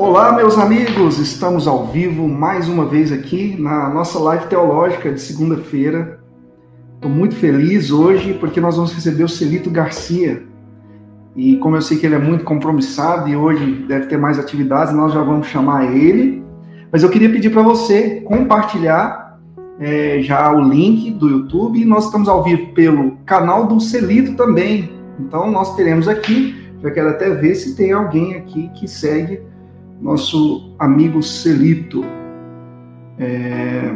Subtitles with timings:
[0.00, 1.18] Olá, meus amigos!
[1.18, 6.20] Estamos ao vivo mais uma vez aqui na nossa live teológica de segunda-feira.
[6.94, 10.42] Estou muito feliz hoje porque nós vamos receber o Celito Garcia.
[11.36, 14.94] E como eu sei que ele é muito compromissado e hoje deve ter mais atividades,
[14.94, 16.42] nós já vamos chamar ele.
[16.90, 19.38] Mas eu queria pedir para você compartilhar
[19.78, 21.84] é, já o link do YouTube.
[21.84, 24.90] Nós estamos ao vivo pelo canal do Celito também.
[25.18, 29.49] Então nós teremos aqui, já quero até ver se tem alguém aqui que segue
[30.00, 32.04] nosso amigo Celito.
[33.18, 33.94] É...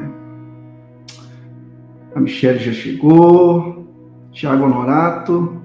[2.15, 3.87] A Michelle já chegou.
[4.31, 5.61] Tiago Honorato.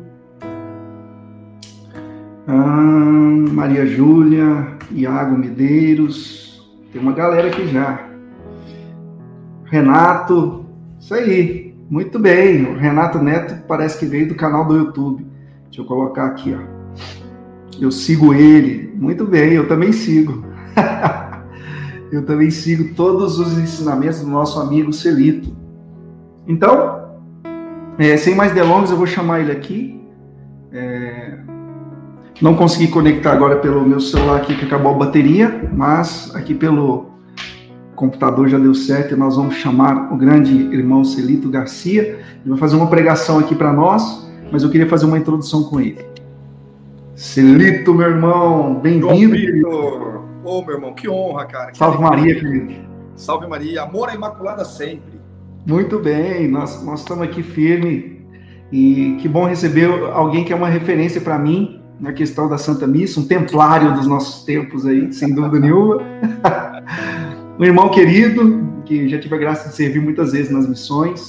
[2.48, 4.78] Ah, Maria Júlia.
[4.92, 6.68] Iago Medeiros.
[6.92, 8.08] Tem uma galera aqui já.
[9.66, 10.66] Renato.
[11.00, 11.76] Isso aí.
[11.90, 12.66] Muito bem.
[12.66, 15.26] O Renato Neto parece que veio do canal do YouTube.
[15.66, 16.79] Deixa eu colocar aqui, ó.
[17.80, 18.94] Eu sigo ele.
[18.96, 20.44] Muito bem, eu também sigo.
[22.12, 25.56] eu também sigo todos os ensinamentos do nosso amigo Celito.
[26.48, 27.00] Então,
[27.98, 30.02] é, sem mais delongas, eu vou chamar ele aqui.
[30.72, 31.40] É,
[32.42, 37.10] não consegui conectar agora pelo meu celular aqui que acabou a bateria, mas aqui pelo
[37.96, 42.02] computador já deu certo e nós vamos chamar o grande irmão Celito Garcia.
[42.02, 45.82] Ele vai fazer uma pregação aqui para nós, mas eu queria fazer uma introdução com
[45.82, 46.09] ele.
[47.20, 49.68] Celito, meu irmão, bem-vindo.
[49.68, 51.72] Ô, oh, meu irmão, que honra, cara.
[51.72, 52.02] Que Salve.
[52.02, 52.74] Maria, querido.
[53.14, 55.20] Salve Maria, amor à Imaculada sempre.
[55.68, 58.26] Muito bem, nós, nós estamos aqui firme
[58.72, 62.88] e que bom receber alguém que é uma referência para mim na questão da Santa
[62.88, 66.02] Missa, um templário dos nossos tempos aí, sem dúvida nenhuma.
[67.60, 71.28] um irmão querido, que já tive a graça de servir muitas vezes nas missões.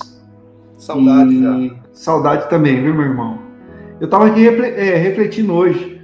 [0.79, 1.43] Saudade e...
[1.43, 1.75] já.
[1.93, 3.40] Saudade também, viu, meu irmão?
[4.01, 6.01] Eu estava aqui é, refletindo hoje.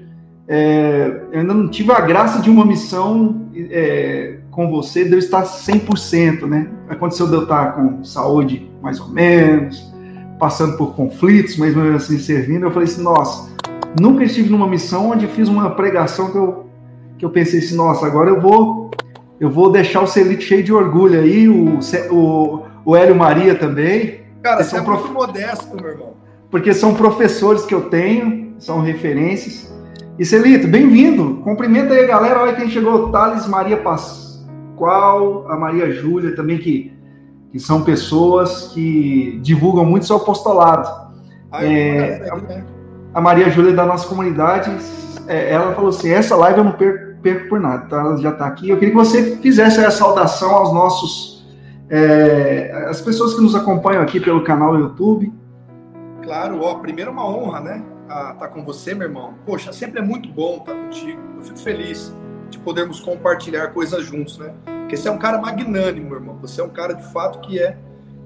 [0.47, 5.19] É, eu ainda não tive a graça de uma missão é, com você, de eu
[5.19, 6.69] estar 100%, né?
[6.91, 9.93] Aconteceu de eu estar com saúde mais ou menos,
[10.39, 12.67] passando por conflitos, mas mesmo assim servindo.
[12.67, 13.51] Eu falei assim, nossa,
[13.99, 16.67] nunca estive numa missão onde fiz uma pregação que eu,
[17.17, 18.91] que eu pensei assim, nossa, agora eu vou
[19.39, 21.79] eu vou deixar o Celito cheio de orgulho aí, o,
[22.11, 24.21] o, o Hélio Maria também.
[24.43, 25.03] Cara, você é prof...
[25.03, 29.75] muito modesto, meu irmão porque são professores que eu tenho, são referências.
[30.19, 31.43] E Celito, bem-vindo.
[31.43, 32.43] Cumprimenta aí a galera.
[32.43, 36.93] Olha quem chegou: Thales Maria Pascoal, a Maria Júlia também, que,
[37.53, 40.89] que são pessoas que divulgam muito seu apostolado.
[41.53, 42.65] é, a, né?
[43.12, 44.71] a, Maria Júlia da nossa comunidade,
[45.27, 48.31] é, ela falou assim: essa live eu não perco, perco por nada, então ela já
[48.31, 48.71] está aqui.
[48.71, 51.37] Eu queria que você fizesse a saudação aos nossos.
[51.89, 55.33] É, as pessoas que nos acompanham aqui pelo canal do YouTube
[56.26, 57.82] Claro, ó, primeiro uma honra, né?
[58.03, 59.34] Estar tá com você, meu irmão.
[59.47, 61.20] Poxa, sempre é muito bom estar contigo.
[61.37, 62.12] Eu fico feliz
[62.50, 64.53] de podermos compartilhar coisas juntos, né?
[64.64, 66.37] Porque você é um cara magnânimo, meu irmão.
[66.41, 67.78] Você é um cara de fato que é.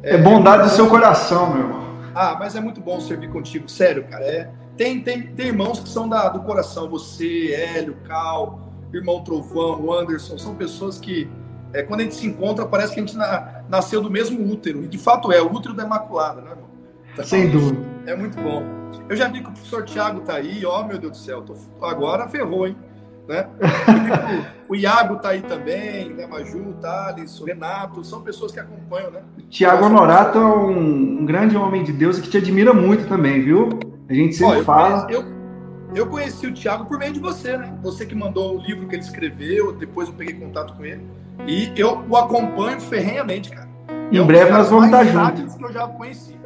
[0.03, 1.81] É, é bondade do seu coração, meu irmão.
[2.15, 4.25] Ah, mas é muito bom servir contigo, sério, cara.
[4.25, 6.89] É, tem, tem, tem irmãos que são da, do coração.
[6.89, 8.61] Você, Hélio, Cal,
[8.95, 11.31] irmão Trovão, Anderson, são pessoas que,
[11.75, 14.85] é, quando a gente se encontra, parece que a gente na, nasceu do mesmo útero.
[14.85, 16.71] E de fato é, o útero da Imaculada, né, irmão?
[17.15, 17.90] Tá Sem dúvida.
[18.07, 18.65] É muito bom.
[19.09, 21.55] Eu já vi que o professor Tiago tá aí, ó, meu Deus do céu, tô...
[21.85, 22.77] agora ferrou, hein?
[23.29, 23.47] Né?
[24.69, 26.27] o Iago tá aí também, né?
[26.27, 29.21] Maju, Thales, o Renato, são pessoas que acompanham, né?
[29.49, 33.43] Tiago Honorato é um, um, grande homem de Deus e que te admira muito também,
[33.43, 33.69] viu?
[34.09, 35.03] A gente sempre ó, eu fala.
[35.03, 35.25] Conheci, eu,
[35.95, 37.73] eu conheci o Tiago por meio de você, né?
[37.83, 41.07] Você que mandou o livro que ele escreveu, depois eu peguei contato com ele.
[41.47, 43.69] E eu o acompanho ferrenhamente, cara.
[44.11, 45.55] Em é breve nós vamos estar juntos.
[45.55, 46.40] que eu já conheci.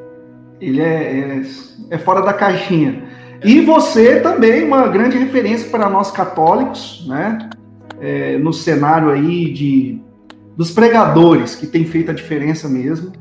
[0.61, 1.43] Ele é, é,
[1.91, 3.05] é fora da caixinha.
[3.45, 7.51] E você também, uma grande referência para nós católicos, né?
[8.01, 10.01] É, no cenário aí de,
[10.57, 13.13] dos pregadores, que tem feito a diferença mesmo.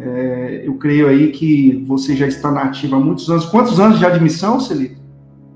[0.00, 3.46] É, eu creio aí que você já está nativa há muitos anos.
[3.46, 5.00] Quantos anos já de missão, Celito?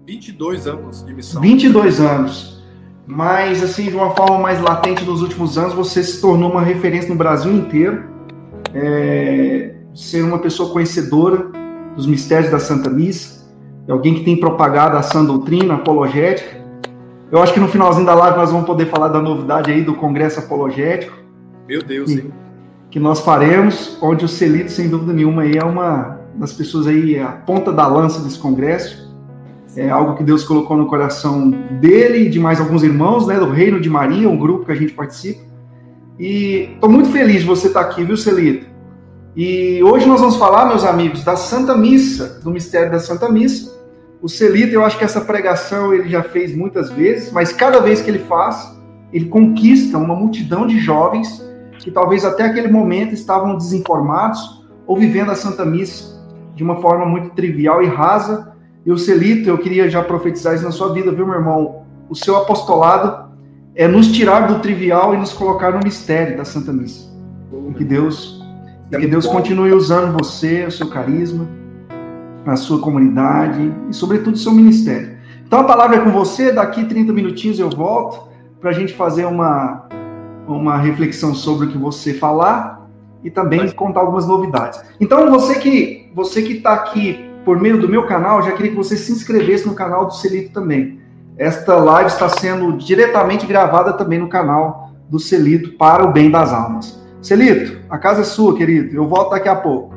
[0.07, 1.41] 22 anos de missão.
[1.41, 2.63] 22 anos.
[3.07, 7.09] Mas, assim, de uma forma mais latente nos últimos anos, você se tornou uma referência
[7.09, 8.05] no Brasil inteiro.
[8.75, 11.51] É, ser uma pessoa conhecedora
[11.95, 13.43] dos mistérios da Santa Missa,
[13.87, 16.63] é alguém que tem propagado a sã doutrina apologética.
[17.31, 19.95] Eu acho que no finalzinho da live nós vamos poder falar da novidade aí do
[19.95, 21.17] Congresso Apologético.
[21.67, 22.33] Meu Deus, que, hein?
[22.91, 27.19] Que nós faremos, onde o Celito, sem dúvida nenhuma, aí é uma das pessoas aí,
[27.19, 29.11] a ponta da lança desse congresso.
[29.75, 31.51] É algo que Deus colocou no coração
[31.81, 34.75] dele e de mais alguns irmãos, né, do Reino de Maria, um grupo que a
[34.75, 35.41] gente participa.
[36.19, 38.67] E estou muito feliz de você estar aqui, viu, Celito?
[39.35, 43.73] E hoje nós vamos falar, meus amigos, da Santa Missa, do mistério da Santa Missa.
[44.21, 48.03] O Celito, eu acho que essa pregação ele já fez muitas vezes, mas cada vez
[48.03, 48.79] que ele faz,
[49.11, 51.43] ele conquista uma multidão de jovens
[51.79, 56.13] que talvez até aquele momento estavam desinformados ou vivendo a Santa Missa
[56.55, 58.53] de uma forma muito trivial e rasa.
[58.85, 61.87] E o Celito, eu queria já profetizar isso na sua vida, viu, meu irmão?
[62.09, 63.33] O seu apostolado
[63.75, 67.11] é nos tirar do trivial e nos colocar no mistério da Santa Missa.
[67.77, 68.42] Que Deus,
[68.93, 71.49] é que Deus continue usando você, o seu carisma,
[72.45, 75.17] a sua comunidade e, sobretudo, o seu ministério.
[75.47, 76.53] Então, a palavra é com você.
[76.53, 78.29] Daqui 30 minutinhos eu volto
[78.61, 79.89] para a gente fazer uma,
[80.47, 82.87] uma reflexão sobre o que você falar
[83.25, 84.83] e também contar algumas novidades.
[85.01, 88.77] Então, você que você que está aqui por meio do meu canal, já queria que
[88.77, 91.01] você se inscrevesse no canal do Celito também.
[91.39, 96.53] Esta live está sendo diretamente gravada também no canal do Celito para o bem das
[96.53, 97.02] almas.
[97.23, 98.97] Celito, a casa é sua, querido.
[98.97, 99.95] Eu volto daqui a pouco.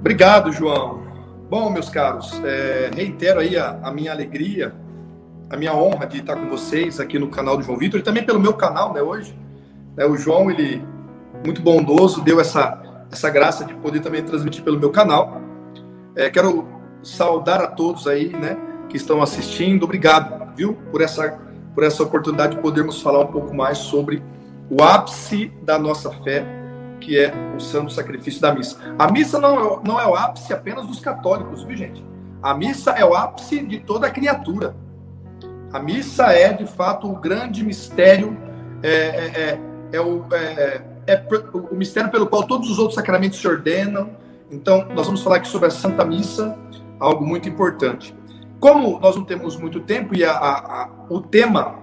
[0.00, 1.02] Obrigado, João.
[1.50, 4.74] Bom, meus caros, é, reitero aí a, a, minha alegria,
[5.50, 8.24] a minha honra de estar com vocês aqui no canal do João Vitor e também
[8.24, 9.38] pelo meu canal, né, hoje.
[9.98, 10.82] É, o João, ele,
[11.44, 12.82] muito bondoso, deu essa,
[13.12, 15.42] essa graça de poder também transmitir pelo meu canal.
[16.16, 16.66] É, quero
[17.02, 18.56] saudar a todos aí, né,
[18.88, 19.84] que estão assistindo.
[19.84, 21.38] Obrigado, viu, por essa,
[21.74, 24.22] por essa oportunidade de podermos falar um pouco mais sobre
[24.70, 26.44] o ápice da nossa fé,
[27.00, 28.78] que é o santo sacrifício da missa.
[28.98, 32.04] A missa não é, não é o ápice apenas dos católicos, viu, gente?
[32.42, 34.74] A missa é o ápice de toda a criatura.
[35.72, 38.36] A missa é, de fato, o grande mistério,
[38.82, 39.60] é, é, é,
[39.92, 44.10] é o, é, é o mistério pelo qual todos os outros sacramentos se ordenam.
[44.50, 46.56] Então, nós vamos falar aqui sobre a Santa Missa,
[47.00, 48.14] algo muito importante.
[48.60, 51.76] Como nós não temos muito tempo e a, a, a, o tema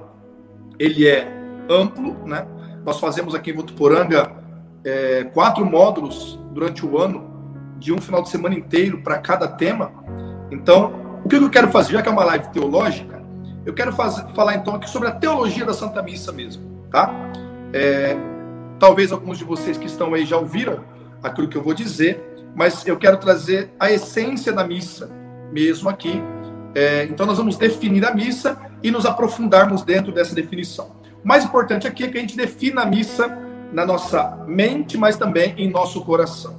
[0.79, 1.27] ele é
[1.69, 2.47] amplo, né?
[2.85, 4.31] Nós fazemos aqui em Votuporanga
[4.83, 7.29] é, quatro módulos durante o ano,
[7.77, 9.91] de um final de semana inteiro para cada tema.
[10.51, 10.93] Então,
[11.23, 13.21] o que eu quero fazer, já que é uma live teológica,
[13.65, 17.13] eu quero fazer, falar então aqui sobre a teologia da Santa Missa mesmo, tá?
[17.73, 18.15] É,
[18.79, 20.83] talvez alguns de vocês que estão aí já ouviram
[21.23, 22.19] aquilo que eu vou dizer,
[22.55, 25.09] mas eu quero trazer a essência da missa
[25.51, 26.21] mesmo aqui.
[26.73, 31.00] É, então, nós vamos definir a missa e nos aprofundarmos dentro dessa definição.
[31.23, 33.37] O mais importante aqui é que a gente defina a missa
[33.71, 36.55] na nossa mente, mas também em nosso coração,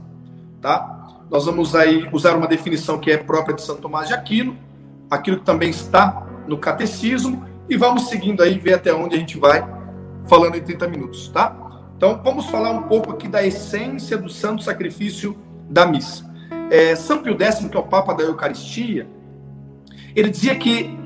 [0.60, 0.98] tá?
[1.30, 4.56] Nós vamos aí usar uma definição que é própria de São Tomás de Aquino,
[5.10, 9.38] aquilo que também está no catecismo, e vamos seguindo aí, ver até onde a gente
[9.38, 9.66] vai,
[10.26, 11.56] falando em 30 minutos, tá?
[11.96, 15.36] Então, vamos falar um pouco aqui da essência do santo sacrifício
[15.68, 16.30] da missa.
[16.70, 19.08] É, São Pio X, que é o Papa da Eucaristia,
[20.14, 20.98] ele dizia que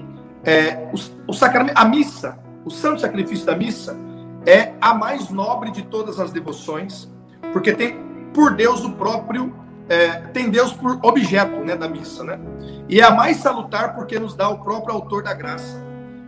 [0.44, 3.97] é, o, o sacramento, a missa o santo sacrifício da missa
[4.45, 7.09] é a mais nobre de todas as devoções,
[7.53, 7.97] porque tem
[8.35, 9.55] por Deus o próprio,
[9.89, 12.41] é, tem Deus por objeto né, da missa, né?
[12.89, 15.81] E é a mais salutar porque nos dá o próprio autor da graça.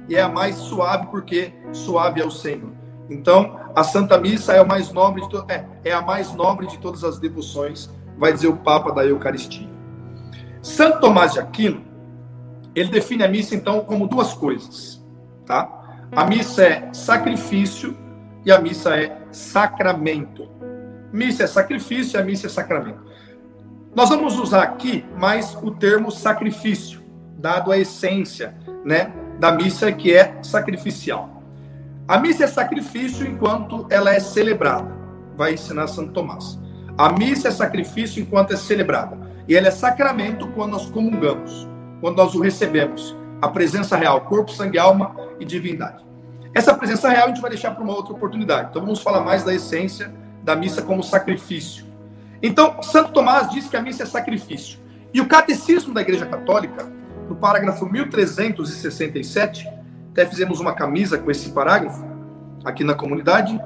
[0.09, 2.71] E é a mais suave porque suave é o Senhor.
[3.11, 5.45] Então, a Santa Missa é, o mais nobre de to...
[5.49, 9.69] é, é a mais nobre de todas as devoções, vai dizer o Papa da Eucaristia.
[10.63, 11.83] Santo Tomás de Aquino,
[12.75, 15.05] ele define a missa então como duas coisas,
[15.45, 15.78] tá?
[16.13, 17.97] A missa é sacrifício
[18.45, 20.49] e a missa é sacramento.
[21.13, 23.01] Missa é sacrifício e a missa é sacramento.
[23.95, 27.03] Nós vamos usar aqui mais o termo sacrifício,
[27.39, 31.43] dado a essência, né, da missa que é sacrificial.
[32.07, 34.97] A missa é sacrifício enquanto ela é celebrada,
[35.37, 36.59] vai ensinar Santo Tomás.
[36.97, 41.69] A missa é sacrifício enquanto é celebrada, e ela é sacramento quando nós comungamos,
[42.01, 46.05] quando nós o recebemos a presença real, corpo, sangue, alma e divindade.
[46.55, 48.69] Essa presença real a gente vai deixar para uma outra oportunidade.
[48.71, 51.85] Então vamos falar mais da essência da missa como sacrifício.
[52.43, 54.79] Então, Santo Tomás diz que a missa é sacrifício.
[55.13, 56.87] E o catecismo da Igreja Católica,
[57.29, 59.69] no parágrafo 1367,
[60.13, 62.05] até fizemos uma camisa com esse parágrafo
[62.65, 63.61] aqui na comunidade.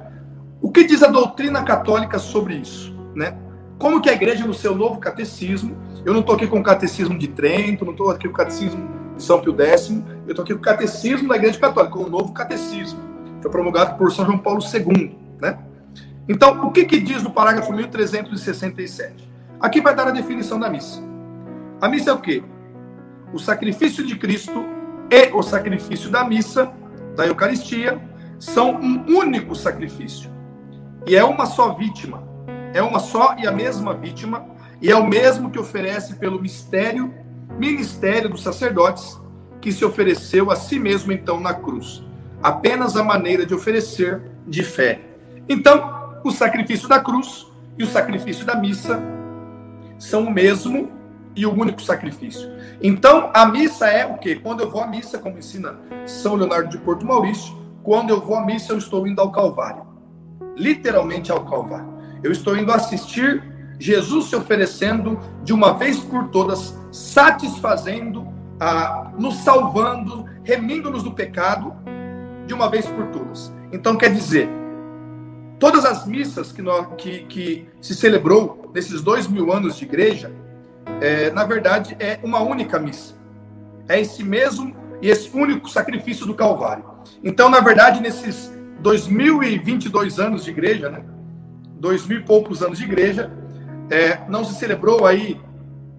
[0.61, 3.37] O que diz a doutrina católica sobre isso, né?
[3.79, 7.19] Como que a igreja no seu novo catecismo, eu não estou aqui com o catecismo
[7.19, 9.91] de Trento, não estou aqui com o catecismo são Pio X,
[10.27, 13.01] eu estou aqui com o Catecismo da Igreja Católica, o novo Catecismo.
[13.41, 15.59] Foi promulgado por São João Paulo II, né?
[16.29, 19.31] Então, o que, que diz no parágrafo 1367?
[19.61, 21.03] Aqui vai dar a definição da missa.
[21.81, 22.43] A missa é o quê?
[23.33, 24.65] O sacrifício de Cristo
[25.11, 26.73] e o sacrifício da missa,
[27.17, 28.01] da Eucaristia,
[28.39, 30.31] são um único sacrifício.
[31.07, 32.23] E é uma só vítima.
[32.73, 34.47] É uma só e a mesma vítima.
[34.81, 37.13] E é o mesmo que oferece pelo mistério
[37.59, 39.21] ministério dos sacerdotes,
[39.61, 42.05] que se ofereceu a si mesmo então na cruz.
[42.43, 45.01] Apenas a maneira de oferecer de fé.
[45.49, 47.47] Então, o sacrifício da cruz
[47.79, 49.01] e o sacrifício da missa
[49.99, 50.91] são o mesmo
[51.35, 52.51] e o único sacrifício.
[52.83, 54.37] Então, a missa é o quê?
[54.37, 58.37] Quando eu vou à missa, como ensina São Leonardo de Porto Maurício, quando eu vou
[58.37, 59.87] à missa, eu estou indo ao Calvário.
[60.57, 61.93] Literalmente ao Calvário.
[62.23, 68.27] Eu estou indo assistir Jesus se oferecendo de uma vez por todas, satisfazendo,
[68.61, 71.75] ah, nos salvando, remindo-nos do pecado,
[72.47, 73.53] de uma vez por todas.
[73.73, 74.49] Então, quer dizer,
[75.59, 80.31] todas as missas que, nós, que, que se celebrou nesses dois mil anos de igreja,
[81.01, 83.15] é, na verdade, é uma única missa.
[83.89, 86.85] É esse mesmo e esse único sacrifício do Calvário.
[87.25, 91.05] Então, na verdade, nesses 2022 anos de igreja, né?
[91.79, 93.33] Dois mil e poucos anos de igreja,
[93.93, 95.39] é, não se celebrou aí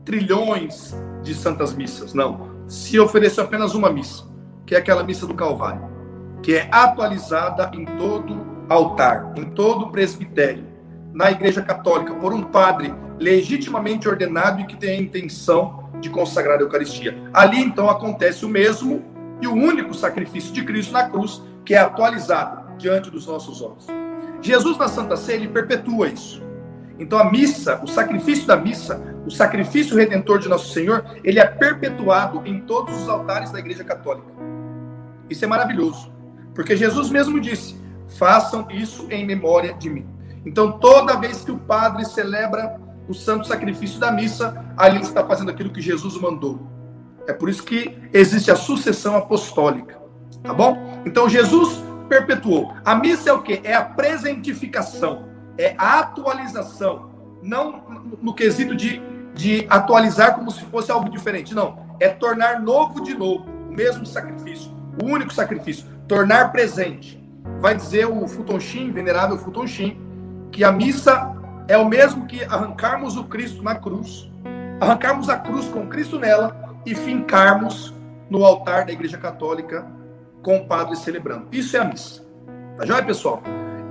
[0.04, 2.52] trilhões de santas missas, não.
[2.68, 4.24] Se ofereceu apenas uma missa,
[4.66, 5.88] que é aquela missa do Calvário,
[6.42, 10.66] que é atualizada em todo altar, em todo presbitério,
[11.14, 16.58] na Igreja Católica, por um padre legitimamente ordenado e que tem a intenção de consagrar
[16.58, 17.16] a Eucaristia.
[17.32, 19.04] Ali então acontece o mesmo
[19.40, 23.86] e o único sacrifício de Cristo na cruz, que é atualizado diante dos nossos olhos.
[24.42, 26.42] Jesus na Santa Ceia ele perpetua isso.
[27.00, 31.46] Então a missa, o sacrifício da missa, o sacrifício redentor de nosso Senhor, ele é
[31.46, 34.28] perpetuado em todos os altares da Igreja Católica.
[35.30, 36.12] Isso é maravilhoso,
[36.54, 37.76] porque Jesus mesmo disse:
[38.18, 40.08] "Façam isso em memória de mim".
[40.46, 45.26] Então toda vez que o padre celebra o santo sacrifício da missa, ali ele está
[45.26, 46.68] fazendo aquilo que Jesus mandou.
[47.28, 49.98] É por isso que existe a sucessão apostólica.
[50.42, 51.02] Tá bom?
[51.06, 52.74] Então Jesus perpetuou.
[52.84, 53.62] A missa é o que?
[53.64, 57.12] É a presentificação, é atualização.
[57.42, 57.84] Não
[58.22, 59.02] no quesito de,
[59.34, 61.54] de atualizar como se fosse algo diferente.
[61.54, 61.78] Não.
[62.00, 63.46] É tornar novo de novo.
[63.70, 64.72] O mesmo sacrifício.
[65.02, 65.86] O único sacrifício.
[66.08, 67.22] Tornar presente.
[67.60, 69.98] Vai dizer o Futonchim, venerável Futonchim,
[70.52, 71.34] que a missa
[71.68, 74.30] é o mesmo que arrancarmos o Cristo na cruz,
[74.80, 77.94] arrancarmos a cruz com Cristo nela e fincarmos
[78.30, 79.86] no altar da Igreja Católica
[80.42, 81.48] com o padre celebrando.
[81.52, 82.24] Isso é a missa.
[82.78, 83.42] Tá joia, pessoal?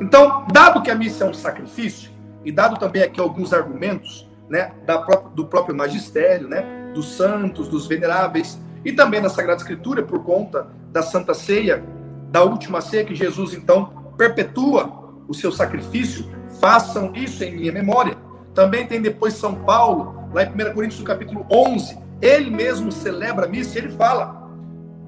[0.00, 2.10] Então, dado que a missa é um sacrifício,
[2.44, 4.96] e dado também aqui alguns argumentos né, da
[5.34, 10.66] do próprio magistério, né, dos santos, dos veneráveis, e também da Sagrada Escritura, por conta
[10.90, 11.84] da Santa Ceia,
[12.30, 16.28] da última ceia que Jesus, então, perpetua o seu sacrifício,
[16.60, 18.16] façam isso em minha memória.
[18.54, 23.48] Também tem depois São Paulo, lá em 1 Coríntios, capítulo 11, ele mesmo celebra a
[23.48, 24.48] missa e ele fala: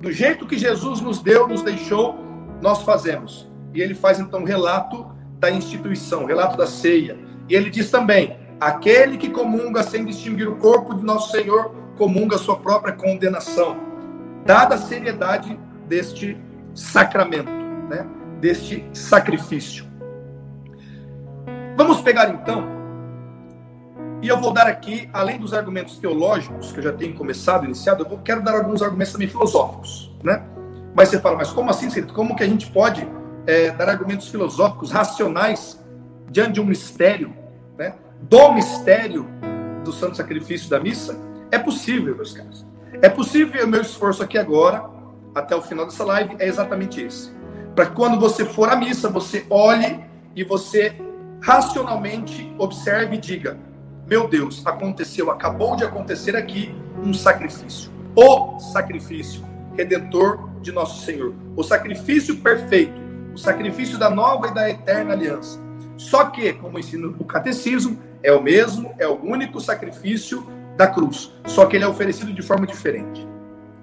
[0.00, 2.16] do jeito que Jesus nos deu, nos deixou,
[2.60, 3.50] nós fazemos.
[3.74, 7.18] E ele faz então um relato da instituição, relato da ceia.
[7.48, 12.38] E ele diz também: aquele que comunga sem distinguir o corpo de nosso Senhor, comunga
[12.38, 13.76] sua própria condenação.
[14.46, 16.36] Dada a seriedade deste
[16.74, 17.50] sacramento,
[17.88, 18.06] né?
[18.40, 19.84] deste sacrifício.
[21.76, 22.74] Vamos pegar então,
[24.24, 28.04] e eu vou dar aqui, além dos argumentos teológicos que eu já tenho começado, iniciado,
[28.04, 30.42] eu vou, quero dar alguns argumentos também filosóficos, né?
[30.94, 33.06] Mas você fala, mas como assim, como que a gente pode
[33.46, 35.80] é, dar argumentos filosóficos, racionais,
[36.30, 37.34] diante de um mistério,
[37.76, 37.94] né?
[38.22, 39.26] Do mistério
[39.84, 41.18] do santo sacrifício da missa?
[41.50, 42.66] É possível, meus caros.
[43.02, 44.88] É possível, o meu esforço aqui agora,
[45.34, 47.30] até o final dessa live, é exatamente esse.
[47.74, 50.94] Para que quando você for à missa, você olhe e você
[51.42, 53.58] racionalmente observe e diga:
[54.06, 57.90] meu Deus, aconteceu, acabou de acontecer aqui um sacrifício.
[58.14, 59.42] O sacrifício
[59.76, 61.34] redentor de nosso Senhor.
[61.56, 63.03] O sacrifício perfeito.
[63.34, 65.60] O sacrifício da nova e da eterna aliança.
[65.96, 71.32] Só que, como ensina o catecismo, é o mesmo, é o único sacrifício da cruz.
[71.46, 73.26] Só que ele é oferecido de forma diferente.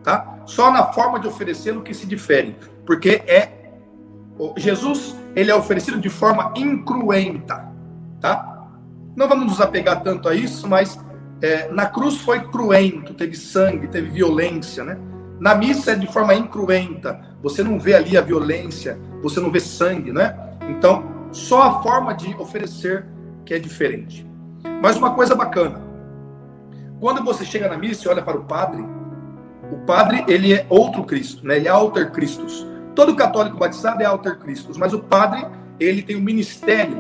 [0.03, 0.39] Tá?
[0.45, 2.55] Só na forma de oferecê-lo que se difere.
[2.85, 3.61] Porque é
[4.57, 7.67] Jesus, ele é oferecido de forma incruenta,
[8.19, 8.69] tá?
[9.15, 10.99] Não vamos nos apegar tanto a isso, mas
[11.41, 14.97] é, na cruz foi cruento, teve sangue, teve violência, né?
[15.41, 17.19] Na missa é de forma incruenta.
[17.41, 20.37] Você não vê ali a violência, você não vê sangue, né?
[20.69, 23.07] Então, só a forma de oferecer
[23.43, 24.23] que é diferente.
[24.83, 25.81] Mas uma coisa bacana.
[26.99, 28.85] Quando você chega na missa e olha para o padre,
[29.71, 31.55] o padre, ele é outro Cristo, né?
[31.55, 32.63] Ele é alter Christus.
[32.93, 35.43] Todo católico batizado é alter Christus, mas o padre,
[35.79, 36.97] ele tem um ministério,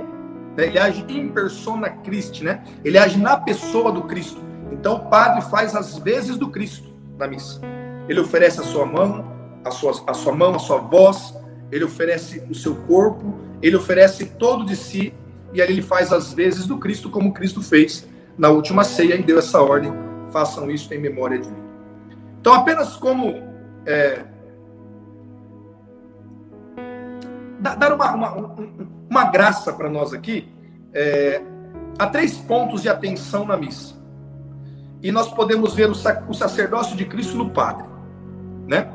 [0.57, 0.65] né?
[0.65, 2.63] ele age em persona Christi, né?
[2.83, 4.41] Ele age na pessoa do Cristo.
[4.71, 7.61] Então o padre faz as vezes do Cristo na missa.
[8.07, 9.25] Ele oferece a sua mão,
[9.63, 11.37] a sua, a sua mão, a sua voz,
[11.71, 15.13] ele oferece o seu corpo, ele oferece todo de si,
[15.53, 19.23] e aí ele faz as vezes do Cristo, como Cristo fez na última ceia e
[19.23, 19.93] deu essa ordem:
[20.31, 21.63] façam isso em memória de mim.
[22.39, 23.35] Então, apenas como
[23.85, 24.25] é,
[27.77, 28.55] dar uma, uma,
[29.09, 30.51] uma graça para nós aqui.
[30.93, 31.41] É,
[31.97, 33.95] há três pontos de atenção na missa.
[35.01, 35.93] E nós podemos ver o,
[36.27, 37.90] o sacerdócio de Cristo no Padre.
[38.71, 38.87] Né?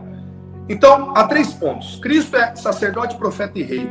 [0.71, 1.97] Então, há três pontos.
[1.97, 3.87] Cristo é sacerdote, profeta e rei.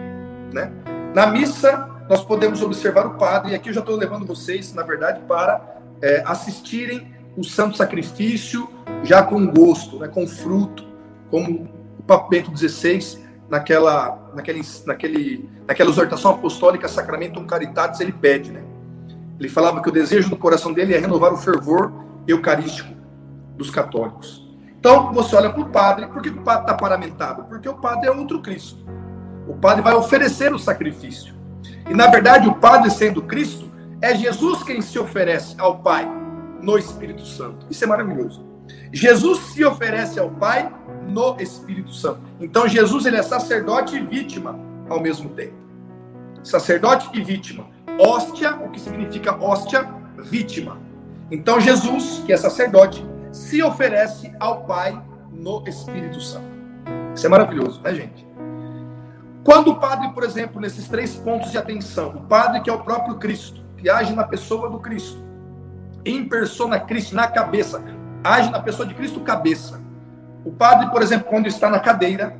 [0.51, 0.71] Né?
[1.13, 4.81] Na missa, nós podemos observar o padre, e aqui eu já estou levando vocês, na
[4.81, 5.61] verdade, para
[6.01, 8.67] é, assistirem o santo sacrifício
[9.03, 10.83] já com gosto, né, com fruto,
[11.29, 18.51] como o Papa Bento XVI, naquela, naquele, naquele, naquela exortação apostólica Sacramentum Caritatis, ele pede,
[18.51, 18.63] né?
[19.39, 21.91] Ele falava que o desejo do coração dele é renovar o fervor
[22.27, 22.89] eucarístico
[23.55, 24.44] dos católicos.
[24.85, 27.45] Então, você olha para o padre, por que o padre está paramentado?
[27.45, 28.85] Porque o padre é outro Cristo.
[29.47, 31.33] O padre vai oferecer o sacrifício.
[31.89, 36.07] E, na verdade, o padre sendo Cristo, é Jesus quem se oferece ao Pai
[36.61, 37.65] no Espírito Santo.
[37.67, 38.45] Isso é maravilhoso.
[38.93, 40.71] Jesus se oferece ao Pai
[41.07, 42.21] no Espírito Santo.
[42.39, 44.55] Então, Jesus ele é sacerdote e vítima
[44.87, 45.55] ao mesmo tempo.
[46.43, 47.65] Sacerdote e vítima.
[47.99, 49.89] Hóstia, o que significa hóstia?
[50.19, 50.77] Vítima.
[51.31, 53.03] Então, Jesus, que é sacerdote,
[53.35, 54.97] se oferece ao Pai
[55.29, 56.47] no Espírito Santo.
[57.13, 58.25] Isso é maravilhoso, né, gente?
[59.43, 62.79] Quando o padre, por exemplo, nesses três pontos de atenção, o padre que é o
[62.79, 65.21] próprio Cristo, que age na pessoa do Cristo,
[66.05, 67.83] em persona Cristo, na cabeça,
[68.23, 69.81] age na pessoa de Cristo, cabeça.
[70.45, 72.37] O padre, por exemplo, quando está na cadeira,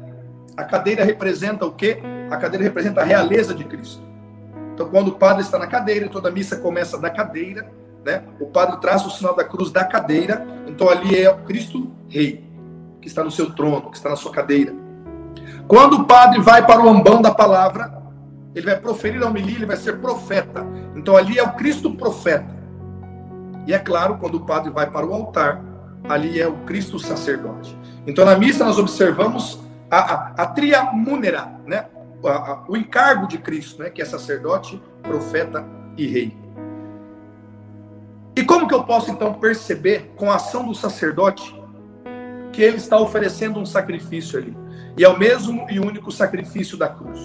[0.56, 2.00] a cadeira representa o quê?
[2.32, 4.02] A cadeira representa a realeza de Cristo.
[4.74, 7.70] Então, quando o padre está na cadeira, toda a missa começa da cadeira,
[8.06, 8.24] né?
[8.40, 12.48] O padre traz o sinal da cruz da cadeira, então ali é o Cristo Rei,
[13.02, 14.74] que está no seu trono, que está na sua cadeira.
[15.68, 17.92] Quando o padre vai para o ambão da palavra,
[18.54, 20.66] ele vai proferir a homilia, ele vai ser profeta.
[20.96, 22.56] Então ali é o Cristo profeta.
[23.66, 25.62] E é claro, quando o padre vai para o altar,
[26.08, 27.76] ali é o Cristo sacerdote.
[28.06, 29.60] Então na missa nós observamos
[29.90, 31.88] a, a, a triamúnera, né?
[32.68, 33.90] O encargo de Cristo, né?
[33.90, 36.45] que é sacerdote, profeta e rei.
[38.36, 41.56] E como que eu posso então perceber com a ação do sacerdote
[42.52, 44.56] que ele está oferecendo um sacrifício ali?
[44.98, 47.20] E é o mesmo e único sacrifício da cruz,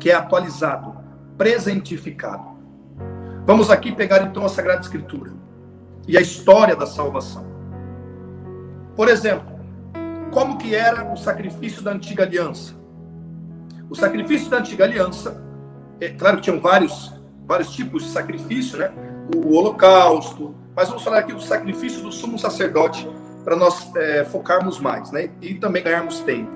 [0.00, 0.96] que é atualizado,
[1.38, 2.56] presentificado.
[3.44, 5.32] Vamos aqui pegar então a Sagrada Escritura
[6.08, 7.46] e a história da salvação.
[8.96, 9.46] Por exemplo,
[10.32, 12.74] como que era o sacrifício da antiga aliança?
[13.88, 15.40] O sacrifício da antiga aliança,
[16.00, 17.14] é claro que tinham vários,
[17.46, 18.92] vários tipos de sacrifício, né?
[19.34, 23.08] O, holocausto, mas vamos falar aqui do sacrifício do sumo sacerdote
[23.44, 25.30] para nós é, focarmos mais, né?
[25.40, 26.50] E também ganharmos tempo.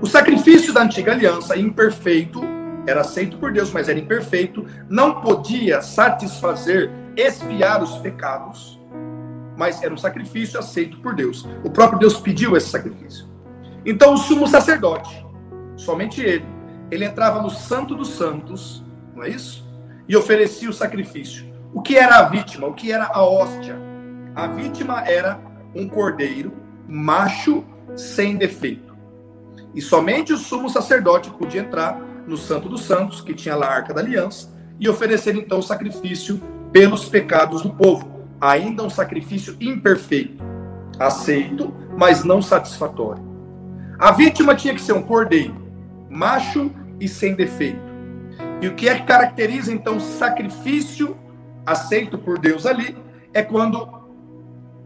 [0.00, 2.40] O sacrifício da antiga aliança, imperfeito,
[2.86, 8.80] era aceito por Deus, mas era imperfeito, não podia satisfazer, expiar os pecados,
[9.56, 11.46] mas era um sacrifício aceito por Deus.
[11.62, 13.26] O próprio Deus pediu esse sacrifício.
[13.84, 15.24] Então, o sumo sacerdote,
[15.76, 16.44] somente ele,
[16.90, 19.64] ele entrava no Santo dos Santos, não é isso?
[20.08, 21.51] E oferecia o sacrifício.
[21.74, 22.66] O que era a vítima?
[22.66, 23.78] O que era a hóstia?
[24.34, 25.40] A vítima era
[25.74, 26.52] um cordeiro
[26.86, 27.64] macho
[27.96, 28.94] sem defeito.
[29.74, 33.74] E somente o sumo sacerdote podia entrar no Santo dos Santos, que tinha lá a
[33.74, 38.06] Arca da Aliança, e oferecer então o sacrifício pelos pecados do povo.
[38.38, 40.42] Ainda um sacrifício imperfeito,
[40.98, 43.24] aceito, mas não satisfatório.
[43.98, 45.54] A vítima tinha que ser um cordeiro,
[46.10, 47.80] macho e sem defeito.
[48.60, 51.16] E o que é que caracteriza então o sacrifício
[51.64, 52.96] aceito por Deus ali
[53.32, 53.88] é quando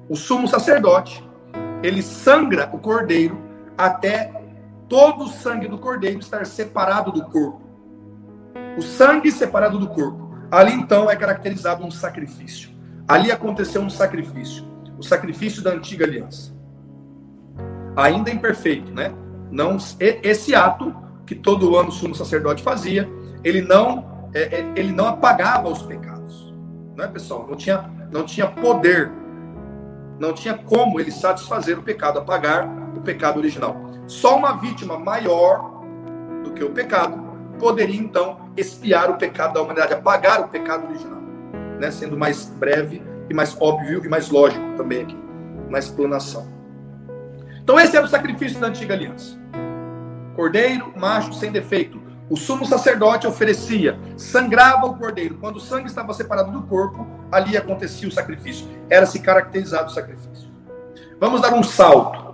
[0.09, 1.25] o sumo sacerdote
[1.83, 3.39] ele sangra o cordeiro
[3.77, 4.33] até
[4.89, 7.63] todo o sangue do cordeiro estar separado do corpo.
[8.77, 10.35] O sangue separado do corpo.
[10.51, 12.71] Ali então é caracterizado um sacrifício.
[13.09, 14.65] Ali aconteceu um sacrifício,
[14.99, 16.55] o sacrifício da antiga aliança.
[17.97, 19.13] Ainda imperfeito, né?
[19.51, 23.09] Não esse ato que todo ano o sumo sacerdote fazia,
[23.43, 26.16] ele não é, é, ele não apagava os pecados,
[26.97, 27.47] não é pessoal?
[27.49, 29.11] Não tinha não tinha poder,
[30.19, 33.77] não tinha como ele satisfazer o pecado, apagar o pecado original.
[34.07, 35.83] Só uma vítima maior
[36.45, 37.21] do que o pecado
[37.59, 41.21] poderia então expiar o pecado da humanidade, apagar o pecado original,
[41.79, 41.91] né?
[41.91, 45.19] sendo mais breve e mais óbvio e mais lógico também aqui
[45.69, 46.47] na explanação.
[47.63, 49.37] Então esse era o sacrifício da antiga aliança.
[50.37, 52.01] Cordeiro, macho, sem defeito.
[52.29, 55.37] O sumo sacerdote oferecia, sangrava o cordeiro.
[55.37, 58.67] Quando o sangue estava separado do corpo, ali acontecia o sacrifício.
[58.91, 60.51] Era-se caracterizado o sacrifício.
[61.21, 62.27] Vamos dar um salto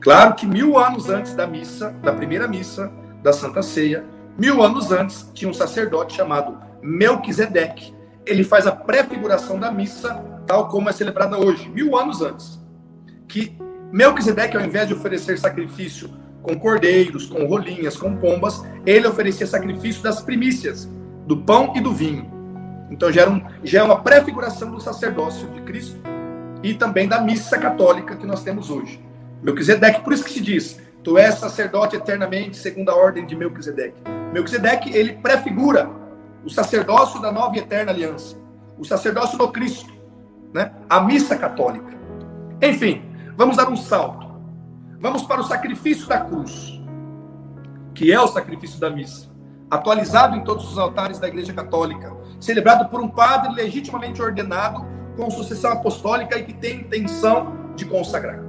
[0.00, 2.90] Claro que mil anos antes da missa, da primeira missa
[3.22, 4.04] da Santa Ceia,
[4.36, 7.94] mil anos antes, tinha um sacerdote chamado Melquisedeque.
[8.24, 10.14] Ele faz a prefiguração da missa,
[10.46, 12.60] tal como é celebrada hoje, mil anos antes.
[13.26, 13.58] Que
[13.92, 16.10] Melquisedeque, ao invés de oferecer sacrifício
[16.42, 20.88] com cordeiros, com rolinhas, com pombas, ele oferecia sacrifício das primícias,
[21.26, 22.30] do pão e do vinho.
[22.90, 25.98] Então já, era um, já é uma prefiguração do sacerdócio de Cristo
[26.62, 29.00] e também da missa católica que nós temos hoje.
[29.42, 33.96] Melquisedeque, por isso que se diz Tu és sacerdote eternamente, segundo a ordem de Melquisedeque.
[34.32, 35.88] Melquisedeque, ele prefigura
[36.44, 38.36] o sacerdócio da nova e eterna aliança,
[38.76, 39.92] o sacerdócio do Cristo,
[40.52, 40.72] né?
[40.88, 41.96] a missa católica.
[42.60, 43.02] Enfim,
[43.36, 44.27] vamos dar um salto.
[45.00, 46.80] Vamos para o sacrifício da cruz,
[47.94, 49.28] que é o sacrifício da missa,
[49.70, 54.84] atualizado em todos os altares da Igreja Católica, celebrado por um padre legitimamente ordenado
[55.16, 58.40] com sucessão apostólica e que tem intenção de consagrar.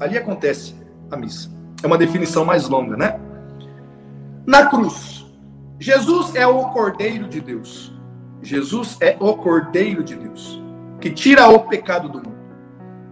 [0.00, 0.74] Ali acontece
[1.10, 1.50] a missa.
[1.82, 3.20] É uma definição mais longa, né?
[4.46, 5.26] Na cruz,
[5.78, 7.92] Jesus é o Cordeiro de Deus.
[8.40, 10.60] Jesus é o Cordeiro de Deus,
[11.00, 12.36] que tira o pecado do mundo.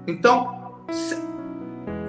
[0.06, 0.74] Então,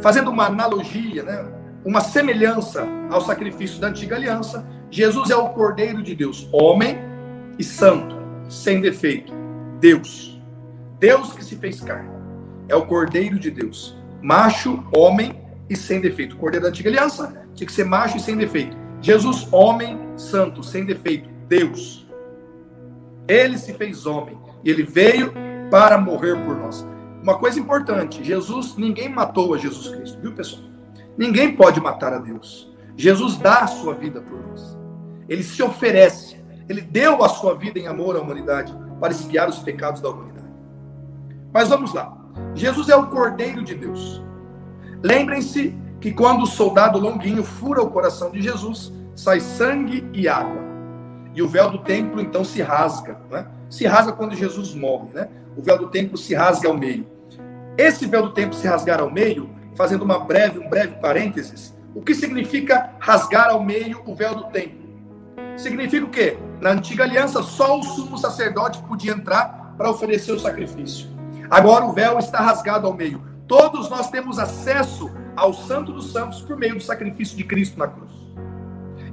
[0.01, 1.45] fazendo uma analogia, né,
[1.85, 6.97] uma semelhança ao sacrifício da antiga aliança, Jesus é o Cordeiro de Deus, homem
[7.57, 8.15] e santo,
[8.49, 9.33] sem defeito.
[9.79, 10.39] Deus.
[10.99, 12.11] Deus que se fez carne.
[12.67, 13.97] É o Cordeiro de Deus.
[14.21, 16.35] Macho, homem e sem defeito.
[16.35, 18.77] O Cordeiro da antiga aliança tinha que ser macho e sem defeito.
[19.01, 21.29] Jesus, homem, santo, sem defeito.
[21.47, 22.07] Deus.
[23.27, 24.37] Ele se fez homem.
[24.63, 25.33] E ele veio
[25.71, 26.85] para morrer por nós.
[27.21, 30.63] Uma coisa importante: Jesus, ninguém matou a Jesus Cristo, viu, pessoal?
[31.17, 32.71] Ninguém pode matar a Deus.
[32.95, 34.77] Jesus dá a sua vida por nós.
[35.27, 36.39] Ele se oferece.
[36.67, 40.47] Ele deu a sua vida em amor à humanidade para expiar os pecados da humanidade.
[41.53, 42.17] Mas vamos lá.
[42.55, 44.23] Jesus é o Cordeiro de Deus.
[45.03, 50.62] Lembrem-se que quando o soldado longuinho fura o coração de Jesus, sai sangue e água.
[51.34, 53.19] E o véu do templo então se rasga.
[53.29, 53.47] Né?
[53.69, 55.10] Se rasga quando Jesus morre.
[55.13, 55.29] Né?
[55.55, 57.05] O véu do templo se rasga ao meio.
[57.77, 62.01] Esse véu do templo se rasgar ao meio, fazendo uma breve, um breve parênteses, o
[62.01, 64.81] que significa rasgar ao meio o véu do templo?
[65.57, 66.37] Significa o quê?
[66.61, 71.09] Na antiga aliança, só o sumo sacerdote podia entrar para oferecer o sacrifício.
[71.49, 73.21] Agora o véu está rasgado ao meio.
[73.47, 77.87] Todos nós temos acesso ao Santo dos Santos por meio do sacrifício de Cristo na
[77.87, 78.11] cruz.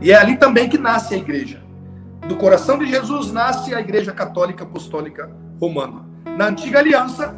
[0.00, 1.60] E é ali também que nasce a igreja.
[2.28, 6.07] Do coração de Jesus nasce a Igreja Católica Apostólica Romana.
[6.36, 7.34] Na antiga aliança,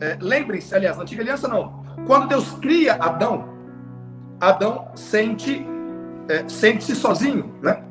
[0.00, 1.84] é, lembrem-se, aliás, na antiga aliança não.
[2.06, 3.48] Quando Deus cria Adão,
[4.40, 5.66] Adão sente
[6.28, 7.82] é, sente-se sozinho, né?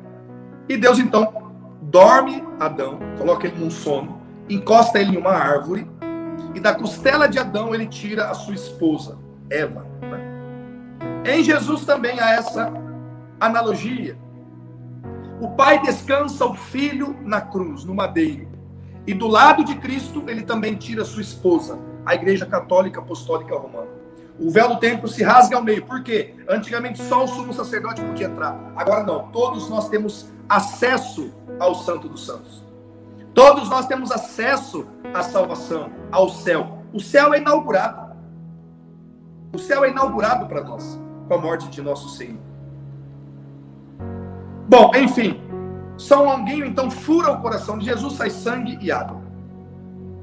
[0.68, 5.88] E Deus então dorme Adão, coloca ele num sono, encosta ele em uma árvore
[6.54, 9.18] e da costela de Adão ele tira a sua esposa,
[9.50, 9.86] Eva.
[10.02, 11.34] Né?
[11.34, 12.72] Em Jesus também há essa
[13.38, 14.18] analogia.
[15.40, 18.48] O pai descansa o filho na cruz, no madeiro.
[19.06, 23.88] E do lado de Cristo, ele também tira sua esposa, a Igreja Católica Apostólica Romana.
[24.38, 25.84] O véu do templo se rasga ao meio.
[25.86, 26.34] Por quê?
[26.48, 28.72] Antigamente só o sumo sacerdote podia entrar.
[28.76, 29.28] Agora não.
[29.28, 32.64] Todos nós temos acesso ao Santo dos Santos.
[33.32, 36.82] Todos nós temos acesso à salvação, ao céu.
[36.92, 38.14] O céu é inaugurado.
[39.52, 42.38] O céu é inaugurado para nós com a morte de nosso Senhor.
[44.68, 45.40] Bom, enfim,
[45.98, 49.22] São Longuinho então fura o coração de Jesus, sai sangue e água.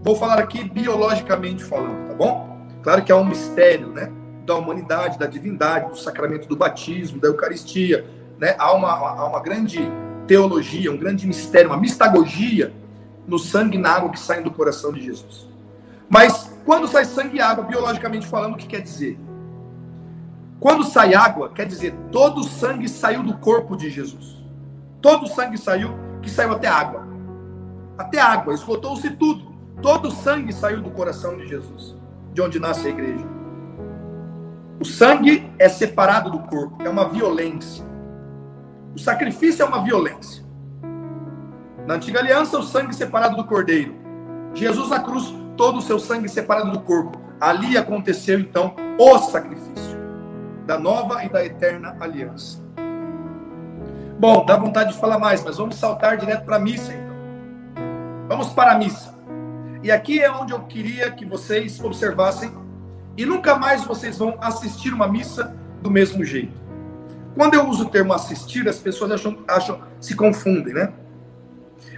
[0.03, 2.67] Vou falar aqui biologicamente falando, tá bom?
[2.83, 4.12] Claro que é um mistério, né?
[4.45, 8.05] Da humanidade, da divindade, do sacramento do batismo, da Eucaristia,
[8.38, 8.55] né?
[8.59, 9.79] Há uma, há uma grande
[10.27, 12.73] teologia, um grande mistério, uma mistagogia
[13.25, 15.49] no sangue e na água que saem do coração de Jesus.
[16.09, 19.17] Mas quando sai sangue e água, biologicamente falando, o que quer dizer?
[20.59, 24.42] Quando sai água, quer dizer todo o sangue saiu do corpo de Jesus.
[25.04, 27.06] Todo o sangue saiu, que saiu até água.
[27.98, 29.54] Até água, esgotou-se tudo.
[29.82, 31.98] Todo o sangue saiu do coração de Jesus,
[32.32, 33.26] de onde nasce a igreja.
[34.80, 37.86] O sangue é separado do corpo, é uma violência.
[38.96, 40.42] O sacrifício é uma violência.
[41.86, 43.94] Na antiga aliança, o sangue separado do cordeiro.
[44.54, 47.20] Jesus na cruz, todo o seu sangue separado do corpo.
[47.42, 49.98] Ali aconteceu então o sacrifício
[50.66, 52.62] da nova e da eterna aliança.
[54.23, 57.13] Bom, dá vontade de falar mais, mas vamos saltar direto para a missa então.
[58.29, 59.13] Vamos para a missa.
[59.83, 62.49] E aqui é onde eu queria que vocês observassem
[63.17, 66.53] e nunca mais vocês vão assistir uma missa do mesmo jeito.
[67.36, 70.93] Quando eu uso o termo assistir, as pessoas acham, acham se confundem, né?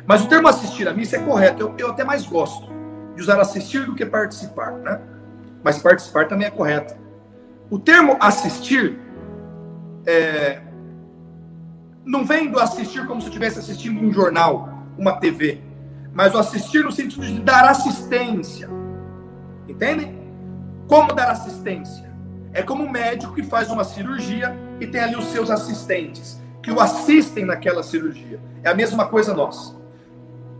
[0.08, 1.62] Mas o termo assistir a missa é correto.
[1.62, 2.68] Eu, eu até mais gosto
[3.14, 5.00] de usar assistir do que participar, né?
[5.64, 6.96] Mas participar também é correto.
[7.70, 8.98] O termo assistir
[10.08, 10.65] é,
[12.06, 15.60] não vem do assistir como se estivesse assistindo um jornal, uma TV,
[16.14, 18.70] mas o assistir no sentido de dar assistência.
[19.68, 20.16] Entendem?
[20.88, 22.14] Como dar assistência?
[22.54, 26.72] É como um médico que faz uma cirurgia e tem ali os seus assistentes que
[26.72, 28.40] o assistem naquela cirurgia.
[28.64, 29.76] É a mesma coisa nós.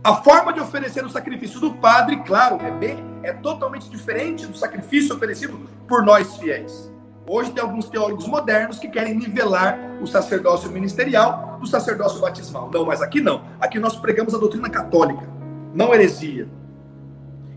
[0.04, 4.56] A forma de oferecer o sacrifício do padre, claro, é bem, é totalmente diferente do
[4.56, 6.92] sacrifício oferecido por nós fiéis.
[7.28, 12.70] Hoje tem alguns teólogos modernos que querem nivelar o sacerdócio ministerial do sacerdócio batismal.
[12.72, 13.42] Não, mas aqui não.
[13.60, 15.28] Aqui nós pregamos a doutrina católica,
[15.74, 16.46] não heresia.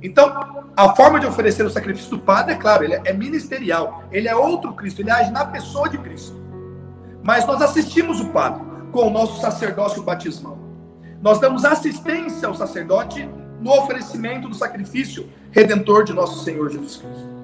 [0.01, 4.03] Então, a forma de oferecer o sacrifício do padre, é claro, ele é ministerial.
[4.11, 6.35] Ele é outro Cristo, ele age na pessoa de Cristo.
[7.21, 10.57] Mas nós assistimos o padre com o nosso sacerdócio batismal.
[11.21, 13.29] Nós damos assistência ao sacerdote
[13.59, 17.38] no oferecimento do sacrifício redentor de nosso Senhor Jesus Cristo.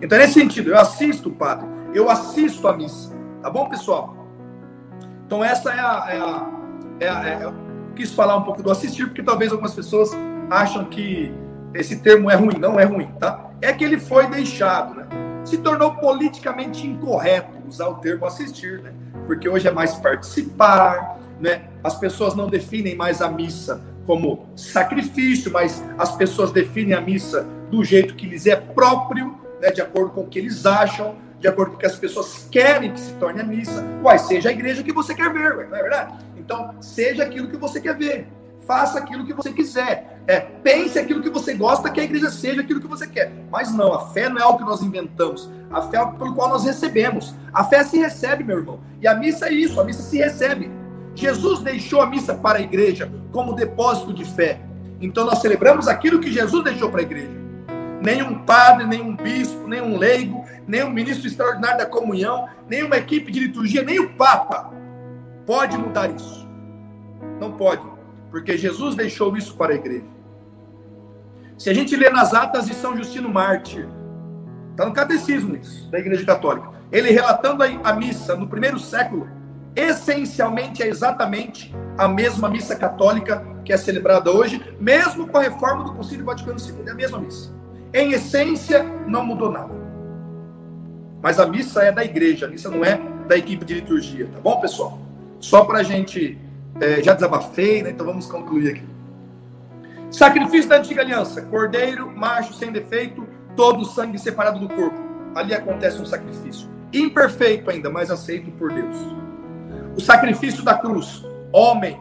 [0.00, 3.14] Então, nesse sentido, eu assisto o padre, eu assisto a missa.
[3.42, 4.28] Tá bom, pessoal?
[5.26, 6.06] Então, essa é a.
[6.08, 6.50] É a,
[7.00, 7.52] é a é,
[7.98, 10.10] quis falar um pouco do assistir, porque talvez algumas pessoas
[10.48, 11.34] acham que
[11.74, 12.58] esse termo é ruim.
[12.58, 13.50] Não é ruim, tá?
[13.60, 15.06] É que ele foi deixado, né?
[15.44, 18.92] Se tornou politicamente incorreto usar o termo assistir, né?
[19.26, 21.64] Porque hoje é mais participar, né?
[21.82, 27.46] As pessoas não definem mais a missa como sacrifício, mas as pessoas definem a missa
[27.70, 31.46] do jeito que lhes é próprio, né, de acordo com o que eles acham, de
[31.46, 33.84] acordo com o que as pessoas querem que se torne a missa.
[34.02, 36.14] Uai, seja a igreja que você quer ver, não é verdade?
[36.36, 38.28] Então, seja aquilo que você quer ver.
[38.66, 40.20] Faça aquilo que você quiser.
[40.26, 43.32] É, pense aquilo que você gosta, que a igreja seja aquilo que você quer.
[43.50, 45.50] Mas não, a fé não é algo que nós inventamos.
[45.70, 47.34] A fé é algo pelo qual nós recebemos.
[47.52, 48.80] A fé se recebe, meu irmão.
[49.00, 50.70] E a missa é isso, a missa se recebe.
[51.14, 54.60] Jesus deixou a missa para a igreja como depósito de fé.
[55.00, 57.37] Então nós celebramos aquilo que Jesus deixou para a igreja
[58.02, 63.82] nenhum padre, nenhum bispo, nenhum leigo, nenhum ministro extraordinário da comunhão, nenhuma equipe de liturgia,
[63.82, 64.72] nem o Papa
[65.46, 66.46] pode mudar isso.
[67.40, 67.82] Não pode,
[68.30, 70.06] porque Jesus deixou isso para a igreja.
[71.56, 73.88] Se a gente lê nas atas de São Justino Mártir,
[74.70, 79.28] está no catecismo isso, da Igreja Católica, ele relatando a missa no primeiro século,
[79.74, 85.84] essencialmente é exatamente a mesma missa católica que é celebrada hoje, mesmo com a reforma
[85.84, 87.57] do Concílio Vaticano II, é a mesma missa.
[87.92, 89.72] Em essência, não mudou nada.
[91.22, 94.38] Mas a missa é da igreja, a missa não é da equipe de liturgia, tá
[94.40, 94.98] bom, pessoal?
[95.40, 96.38] Só para a gente.
[96.80, 97.90] É, já desabafei, né?
[97.90, 98.84] Então vamos concluir aqui.
[100.10, 104.98] Sacrifício da antiga aliança: cordeiro, macho, sem defeito, todo o sangue separado do corpo.
[105.34, 106.68] Ali acontece um sacrifício.
[106.92, 108.96] Imperfeito ainda, mas aceito por Deus.
[109.96, 111.98] O sacrifício da cruz: homem,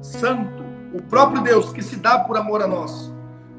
[0.00, 0.62] santo,
[0.94, 3.11] o próprio Deus que se dá por amor a nós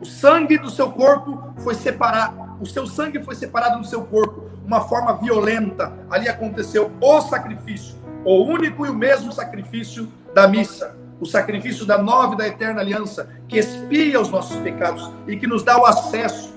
[0.03, 4.49] o sangue do seu corpo foi separado, o seu sangue foi separado do seu corpo,
[4.65, 5.93] uma forma violenta.
[6.11, 11.97] Ali aconteceu o sacrifício, o único e o mesmo sacrifício da missa, o sacrifício da
[11.97, 15.85] nova e da eterna aliança, que expia os nossos pecados e que nos dá o
[15.85, 16.53] acesso.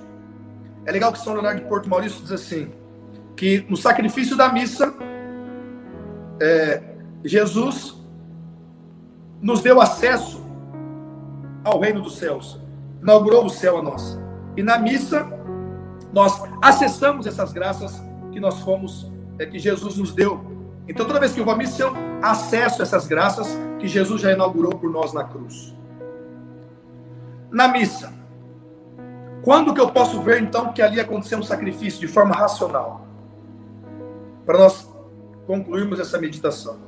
[0.85, 2.73] É legal que São Leonardo de Porto Maurício diz assim,
[3.37, 4.93] que no sacrifício da missa,
[6.43, 6.83] é,
[7.25, 7.97] Jesus
[9.41, 10.45] nos deu acesso
[11.63, 12.66] ao reino dos céus
[13.01, 14.19] inaugurou o céu a nós.
[14.57, 15.27] E na missa,
[16.13, 20.45] nós acessamos essas graças que nós fomos, é, que Jesus nos deu.
[20.89, 24.33] Então, toda vez que eu vou à missa, eu acesso essas graças que Jesus já
[24.33, 25.75] inaugurou por nós na cruz.
[27.51, 28.13] Na missa,
[29.43, 33.07] quando que eu posso ver, então, que ali aconteceu um sacrifício de forma racional?
[34.45, 34.89] Para nós
[35.47, 36.79] concluirmos essa meditação.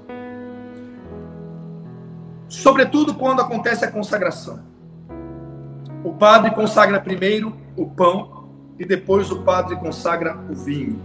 [2.48, 4.60] Sobretudo quando acontece a consagração.
[6.08, 10.98] O padre consagra primeiro o pão e depois o padre consagra o vinho.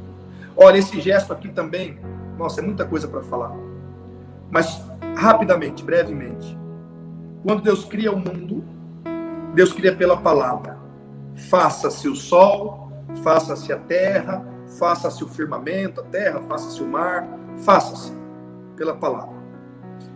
[0.56, 2.00] Olha, esse gesto aqui também,
[2.38, 3.52] nossa, é muita coisa para falar.
[4.50, 4.82] Mas
[5.14, 6.58] rapidamente, brevemente.
[7.44, 8.64] Quando Deus cria o mundo,
[9.54, 10.78] Deus cria pela palavra.
[11.50, 12.90] Faça-se o sol,
[13.26, 14.42] faça-se a terra,
[14.80, 18.14] faça-se o firmamento, a terra, faça-se o mar, faça-se
[18.78, 19.36] pela palavra.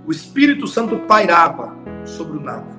[0.08, 2.77] O Espírito Santo pairava sobre o nada.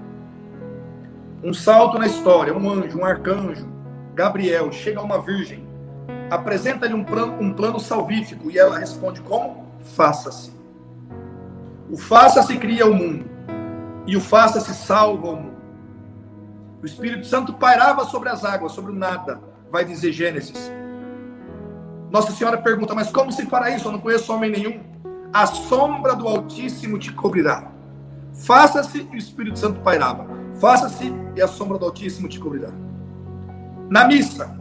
[1.42, 3.66] Um salto na história, um anjo, um arcanjo,
[4.14, 5.66] Gabriel, chega a uma virgem,
[6.29, 9.66] apresenta-lhe um plano, um plano salvífico e ela responde como?
[9.94, 10.53] Faça-se.
[11.88, 13.24] O faça-se cria o mundo
[14.07, 15.59] e o faça-se salva o mundo.
[16.83, 20.72] O Espírito Santo pairava sobre as águas, sobre o nada, vai dizer Gênesis.
[22.11, 23.87] Nossa Senhora pergunta, mas como se fará isso?
[23.88, 24.81] Eu não conheço homem nenhum.
[25.33, 27.70] A sombra do Altíssimo te cobrirá.
[28.33, 30.38] Faça-se o Espírito Santo pairava.
[30.60, 32.70] Faça-se e a sombra do Altíssimo te cobrirá.
[33.88, 34.58] Na missa,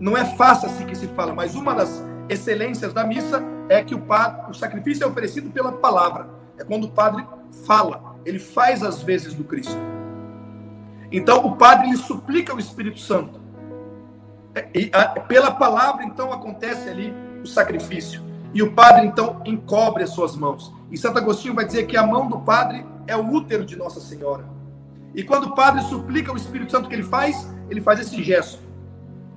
[0.00, 4.00] não é faça-se que se fala, mas uma das excelências da missa é que o,
[4.00, 6.28] padre, o sacrifício é oferecido pela palavra.
[6.58, 7.24] É quando o padre
[7.66, 9.78] fala, ele faz as vezes do Cristo.
[11.10, 13.40] Então o padre lhe suplica o Espírito Santo.
[14.54, 18.22] É, e a, pela palavra, então, acontece ali o sacrifício.
[18.52, 20.72] E o padre, então, encobre as suas mãos.
[20.90, 24.00] E Santo Agostinho vai dizer que a mão do padre é o útero de Nossa
[24.00, 24.53] Senhora.
[25.14, 27.50] E quando o padre suplica o Espírito Santo, o que ele faz?
[27.70, 28.62] Ele faz esse gesto.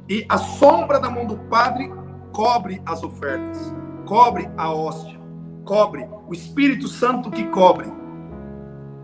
[0.09, 1.91] E a sombra da mão do padre
[2.31, 3.73] cobre as ofertas,
[4.05, 5.19] cobre a hóstia,
[5.65, 7.91] cobre o Espírito Santo que cobre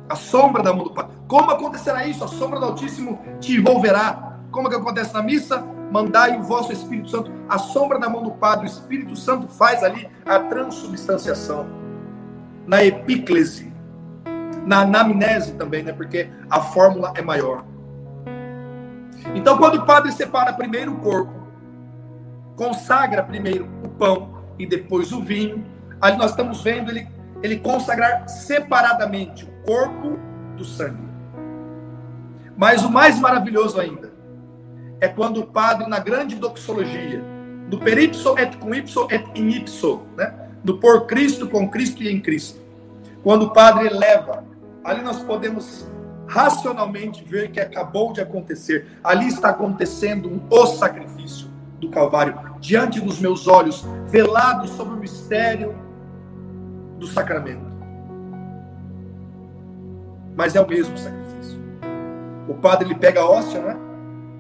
[0.10, 1.08] a sombra da mão do Pai.
[1.28, 2.24] Como acontecerá isso?
[2.24, 4.38] A sombra do Altíssimo te envolverá.
[4.52, 5.66] Como que acontece na missa?
[5.92, 7.32] Mandai o vosso Espírito Santo.
[7.50, 11.66] A sombra da mão do Padre, o Espírito Santo faz ali a transubstanciação.
[12.68, 13.73] Na epíclese,
[14.66, 15.92] na anamnese também, né?
[15.92, 17.66] Porque a fórmula é maior.
[19.36, 21.48] Então, quando o padre separa primeiro o corpo,
[22.56, 25.66] consagra primeiro o pão e depois o vinho,
[26.02, 27.08] ali nós estamos vendo ele,
[27.42, 30.20] ele consagrar separadamente o corpo
[30.56, 31.04] do sangue.
[32.56, 34.14] Mas o mais maravilhoso ainda
[35.00, 37.24] é quando o padre, na grande doxologia,
[37.70, 40.34] no per ipso et cum ipso et in ipso, né?
[40.64, 42.62] do por Cristo, com Cristo e em Cristo.
[43.24, 44.46] Quando o padre eleva,
[44.84, 45.88] ali nós podemos
[46.28, 48.88] racionalmente ver que acabou de acontecer.
[49.04, 51.48] Ali está acontecendo um, o sacrifício
[51.80, 55.76] do Calvário, diante dos meus olhos, velado sobre o mistério
[56.98, 57.74] do sacramento.
[60.36, 61.60] Mas é o mesmo sacrifício.
[62.48, 63.78] O padre ele pega a hóstia, né?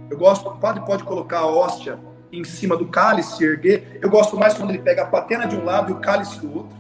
[0.09, 1.99] Eu gosto, o padre pode colocar a hóstia
[2.31, 3.99] em cima do cálice, erguer.
[4.01, 6.57] Eu gosto mais quando ele pega a patena de um lado e o cálice do
[6.57, 6.75] outro.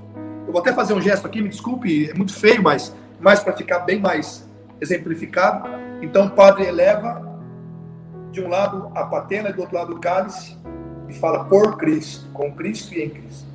[0.47, 3.53] Eu vou até fazer um gesto aqui, me desculpe, é muito feio, mas mais para
[3.53, 4.47] ficar bem mais
[4.81, 5.69] exemplificado.
[6.01, 7.21] Então o padre eleva
[8.31, 10.57] de um lado a patena e do outro lado o cálice
[11.07, 13.47] e fala por Cristo, com Cristo e em Cristo.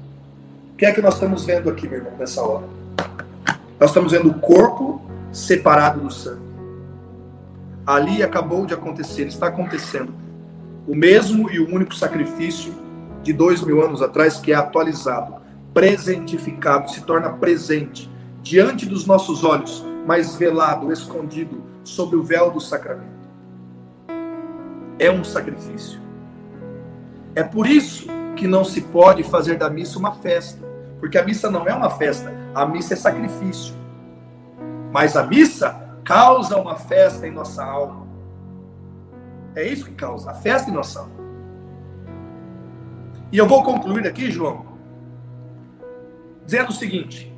[0.73, 2.67] O que é que nós estamos vendo aqui, meu irmão, nessa hora?
[3.79, 5.03] Nós estamos vendo o corpo
[5.33, 6.49] separado do sangue.
[7.87, 10.13] Ali acabou de acontecer, está acontecendo
[10.87, 12.73] o mesmo e o único sacrifício
[13.23, 15.35] de dois mil anos atrás que é atualizado,
[15.75, 18.11] presentificado, se torna presente
[18.49, 23.29] diante dos nossos olhos mas velado, escondido sob o véu do sacramento.
[24.99, 26.01] É um sacrifício.
[27.35, 30.67] É por isso que não se pode fazer da missa uma festa,
[30.99, 33.75] porque a missa não é uma festa, a missa é sacrifício.
[34.91, 38.07] Mas a missa causa uma festa em nossa alma.
[39.55, 41.13] É isso que causa, a festa em nossa alma.
[43.31, 44.65] E eu vou concluir aqui, João,
[46.47, 47.37] dizendo o seguinte: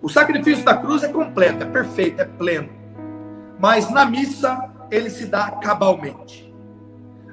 [0.00, 2.68] o sacrifício da cruz é completo, é perfeito, é pleno.
[3.58, 6.54] Mas na missa ele se dá cabalmente.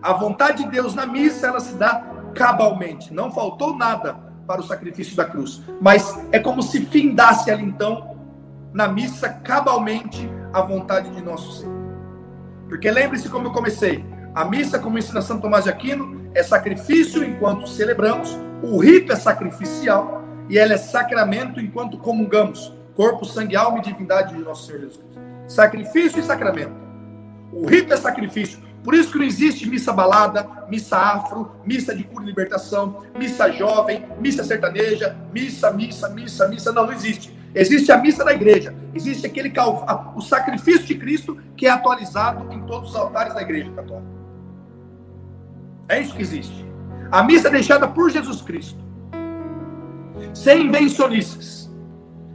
[0.01, 3.13] A vontade de Deus na missa ela se dá cabalmente.
[3.13, 4.13] Não faltou nada
[4.47, 8.15] para o sacrifício da cruz, mas é como se findasse ali então
[8.73, 11.75] na missa cabalmente a vontade de nosso Senhor.
[12.67, 17.23] Porque lembre-se como eu comecei, a missa, como ensina São Tomás de Aquino, é sacrifício
[17.23, 23.79] enquanto celebramos, o rito é sacrificial e ela é sacramento enquanto comungamos corpo, sangue, alma
[23.79, 25.21] e divindade de nosso Senhor Jesus Cristo.
[25.47, 26.75] Sacrifício e sacramento.
[27.51, 28.59] O rito é sacrifício.
[28.83, 33.51] Por isso que não existe missa balada, missa afro, missa de cura e libertação, missa
[33.51, 36.71] jovem, missa sertaneja, missa, missa, missa, missa.
[36.71, 37.35] Não, não existe.
[37.53, 38.75] Existe a missa da igreja.
[38.93, 39.51] Existe aquele
[40.15, 44.15] o sacrifício de Cristo que é atualizado em todos os altares da igreja católica.
[45.89, 46.65] É isso que existe.
[47.11, 48.84] A missa deixada por Jesus Cristo
[50.33, 51.71] sem invencionices,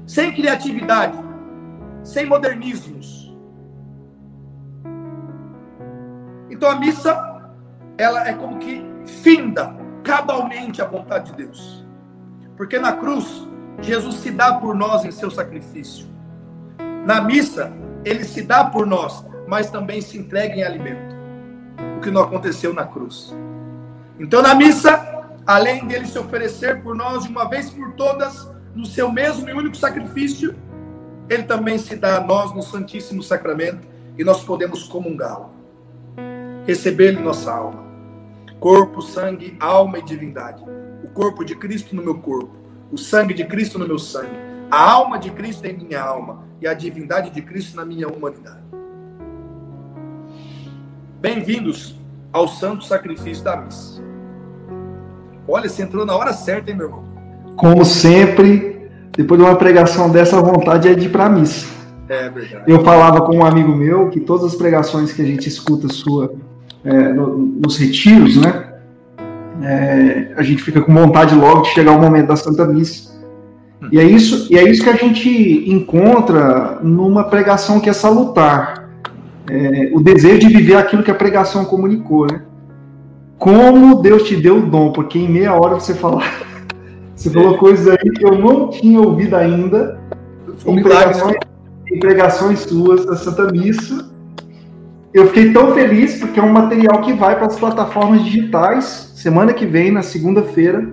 [0.07, 1.19] sem criatividade,
[2.03, 3.35] sem modernismos.
[6.51, 7.43] Então a missa,
[7.97, 11.87] ela é como que finda cabalmente a vontade de Deus.
[12.57, 13.49] Porque na cruz,
[13.81, 16.07] Jesus se dá por nós em seu sacrifício.
[17.07, 17.73] Na missa,
[18.05, 21.17] ele se dá por nós, mas também se entrega em alimento.
[21.97, 23.35] O que não aconteceu na cruz.
[24.19, 25.20] Então na missa,
[25.51, 29.53] além dele se oferecer por nós de uma vez por todas, no seu mesmo e
[29.53, 30.55] único sacrifício,
[31.29, 33.85] ele também se dá a nós no Santíssimo Sacramento
[34.17, 35.51] e nós podemos comungá-lo,
[36.65, 37.83] recebê-lo em nossa alma.
[38.61, 40.63] Corpo, sangue, alma e divindade.
[41.03, 42.55] O corpo de Cristo no meu corpo,
[42.93, 44.39] o sangue de Cristo no meu sangue,
[44.71, 48.63] a alma de Cristo em minha alma e a divindade de Cristo na minha humanidade.
[51.21, 51.99] Bem-vindos
[52.33, 54.10] ao santo sacrifício da missa.
[55.51, 57.03] Olha, você entrou na hora certa, hein, meu irmão?
[57.57, 61.67] Como sempre, depois de uma pregação dessa, a vontade é de ir para missa.
[62.09, 62.65] É verdade.
[62.69, 66.33] Eu falava com um amigo meu que todas as pregações que a gente escuta sua
[66.85, 68.65] é, no, nos retiros, né?
[69.63, 73.11] É, a gente fica com vontade logo de chegar o momento da Santa Missa.
[73.91, 78.89] E é isso, e é isso que a gente encontra numa pregação que é salutar.
[79.49, 82.43] É, o desejo de viver aquilo que a pregação comunicou, né?
[83.41, 86.23] Como Deus te deu o dom, porque em meia hora você fala,
[87.17, 89.99] você falou coisas aí que eu não tinha ouvido ainda
[90.67, 91.37] em pregações,
[91.91, 94.11] em pregações suas da Santa Missa.
[95.15, 99.13] eu fiquei tão feliz porque é um material que vai para as plataformas digitais.
[99.15, 100.87] Semana que vem, na segunda-feira,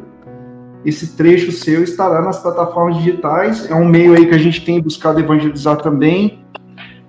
[0.86, 3.70] esse trecho seu estará nas plataformas digitais.
[3.70, 6.46] É um meio aí que a gente tem buscado evangelizar também.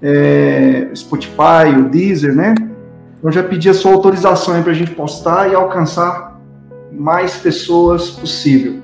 [0.02, 2.54] É, Spotify, o Deezer, né?
[3.22, 6.40] Eu já pedi a sua autorização para a gente postar e alcançar
[6.92, 8.80] mais pessoas possível.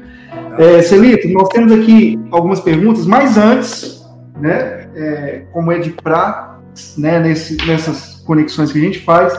[0.58, 4.04] É, Celito, nós temos aqui algumas perguntas, mas antes,
[4.40, 6.58] né, é, como é de pra,
[6.98, 9.32] né, nesse, nessas conexões que a gente faz,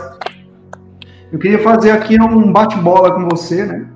[1.31, 3.87] eu queria fazer aqui um bate-bola com você, né,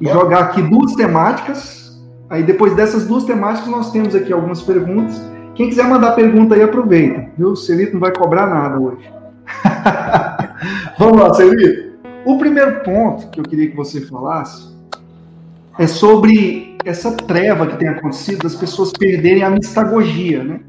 [0.00, 2.02] e jogar aqui duas temáticas.
[2.28, 5.20] Aí depois dessas duas temáticas nós temos aqui algumas perguntas.
[5.54, 7.50] Quem quiser mandar pergunta aí aproveita, viu?
[7.50, 9.08] O Celito não vai cobrar nada hoje.
[10.98, 11.94] Vamos lá, Celito.
[12.24, 14.74] O primeiro ponto que eu queria que você falasse
[15.78, 20.60] é sobre essa treva que tem acontecido das pessoas perderem a mistagogia, né?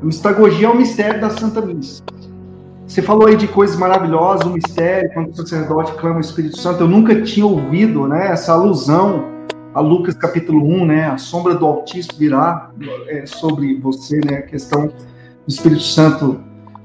[0.00, 2.02] A mistagogia é o mistério da Santa Missa.
[2.86, 6.82] Você falou aí de coisas maravilosas, o mistério, quando o sacerdote clama o Espírito Santo.
[6.82, 9.32] Eu nunca tinha ouvido né, essa alusão
[9.74, 11.06] a Lucas capítulo 1, né?
[11.06, 12.70] A sombra do Altíssimo virá
[13.08, 14.38] é, sobre você, né?
[14.38, 14.94] A questão do
[15.48, 16.40] Espírito Santo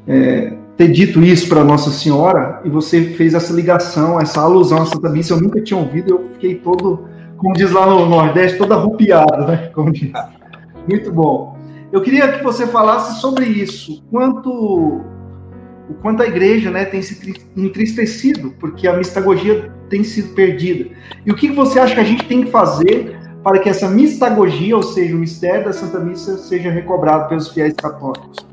[0.07, 4.85] é, ter dito isso para Nossa Senhora e você fez essa ligação, essa alusão à
[4.85, 5.33] Santa Missa.
[5.33, 7.07] Eu nunca tinha ouvido, eu fiquei todo
[7.37, 9.69] como diz lá no Nordeste, toda arrupiada, né?
[9.73, 10.11] Como diz.
[10.89, 11.55] Muito bom.
[11.91, 15.01] Eu queria que você falasse sobre isso, quanto
[15.89, 20.89] o quanto a igreja né, tem se entristecido, porque a mistagogia tem sido perdida.
[21.25, 24.75] E o que você acha que a gente tem que fazer para que essa mistagogia,
[24.75, 28.46] ou seja, o mistério da Santa Missa, seja recobrado pelos fiéis católicos?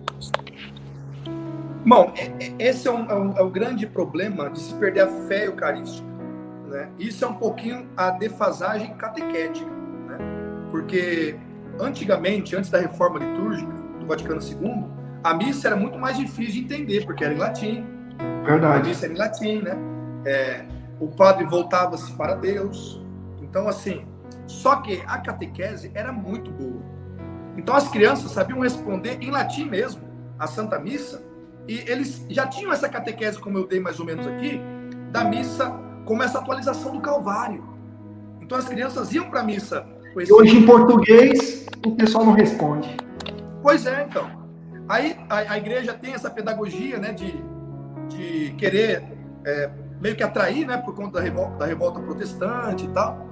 [1.86, 5.00] Bom, é, é, esse é, um, é, um, é o grande problema de se perder
[5.02, 6.06] a fé eucarística.
[6.68, 6.88] Né?
[6.98, 9.70] Isso é um pouquinho a defasagem catequética,
[10.08, 10.18] né?
[10.70, 11.36] porque
[11.78, 14.86] antigamente, antes da reforma litúrgica do Vaticano II,
[15.22, 17.86] a missa era muito mais difícil de entender, porque era em latim.
[18.44, 18.80] Verdade.
[18.80, 19.76] A missa era em latim, né?
[20.26, 20.64] É,
[21.00, 23.02] o padre voltava-se para Deus.
[23.42, 24.06] Então, assim,
[24.46, 26.82] só que a catequese era muito boa.
[27.56, 30.02] Então, as crianças sabiam responder em latim mesmo,
[30.38, 31.22] a Santa Missa,
[31.66, 34.60] e eles já tinham essa catequese, como eu dei mais ou menos aqui,
[35.10, 35.70] da missa
[36.04, 37.64] como essa atualização do Calvário.
[38.40, 39.86] Então as crianças iam para a missa.
[40.16, 42.96] E hoje em português o pessoal não responde.
[43.62, 44.30] Pois é, então.
[44.88, 47.42] Aí a, a igreja tem essa pedagogia, né, de,
[48.08, 49.02] de querer
[49.46, 53.26] é, meio que atrair, né, por conta da revolta, da revolta protestante e tal,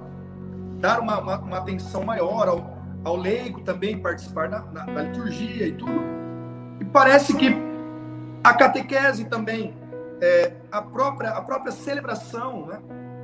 [0.79, 5.67] dar uma, uma, uma atenção maior ao, ao leigo também participar da, da, da liturgia
[5.67, 6.01] e tudo.
[6.81, 7.72] E parece que
[8.43, 9.73] a catequese também
[10.21, 12.79] é, a, própria, a própria celebração, né?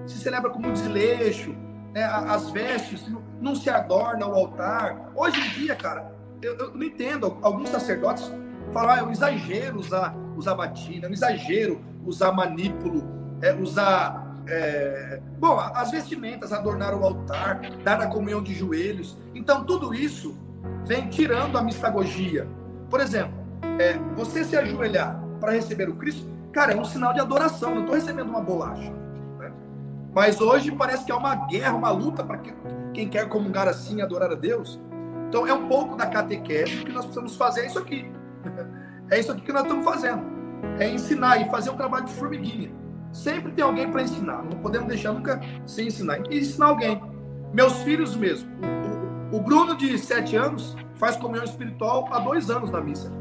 [0.08, 1.56] se celebra como um desleixo,
[1.94, 2.04] né?
[2.04, 3.06] as vestes
[3.40, 5.12] não se adorna o altar.
[5.16, 6.12] Hoje em dia, cara,
[6.42, 8.32] eu, eu não entendo, alguns sacerdotes
[8.74, 13.04] falam, ah, é um exagero usar, usar batina, é um exagero usar manípulo,
[13.42, 19.18] é, usar é, bom, as vestimentas, adornar o altar, dar a comunhão de joelhos.
[19.34, 20.38] Então, tudo isso
[20.86, 22.48] vem tirando a mistagogia.
[22.90, 23.39] Por exemplo,
[23.80, 27.76] é, você se ajoelhar para receber o Cristo, Cara, é um sinal de adoração.
[27.76, 28.92] Não estou recebendo uma bolacha.
[29.38, 29.52] Né?
[30.14, 32.40] Mas hoje parece que é uma guerra, uma luta para
[32.94, 34.80] quem quer comungar assim, adorar a Deus.
[35.28, 37.62] Então é um pouco da catequese que nós precisamos fazer.
[37.62, 38.12] É isso aqui.
[39.12, 40.22] É isso aqui que nós estamos fazendo.
[40.78, 42.72] É ensinar e fazer um trabalho de formiguinha.
[43.12, 44.44] Sempre tem alguém para ensinar.
[44.44, 46.20] Não podemos deixar nunca sem ensinar.
[46.30, 47.02] E ensinar alguém.
[47.52, 48.48] Meus filhos mesmo.
[49.32, 53.12] O, o, Bruno, de sete anos, faz comunhão espiritual há dois anos na missa.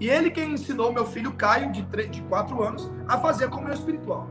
[0.00, 3.48] E ele quem ensinou meu filho Caio, de, 3, de 4 anos, a fazer a
[3.48, 4.28] comunhão espiritual.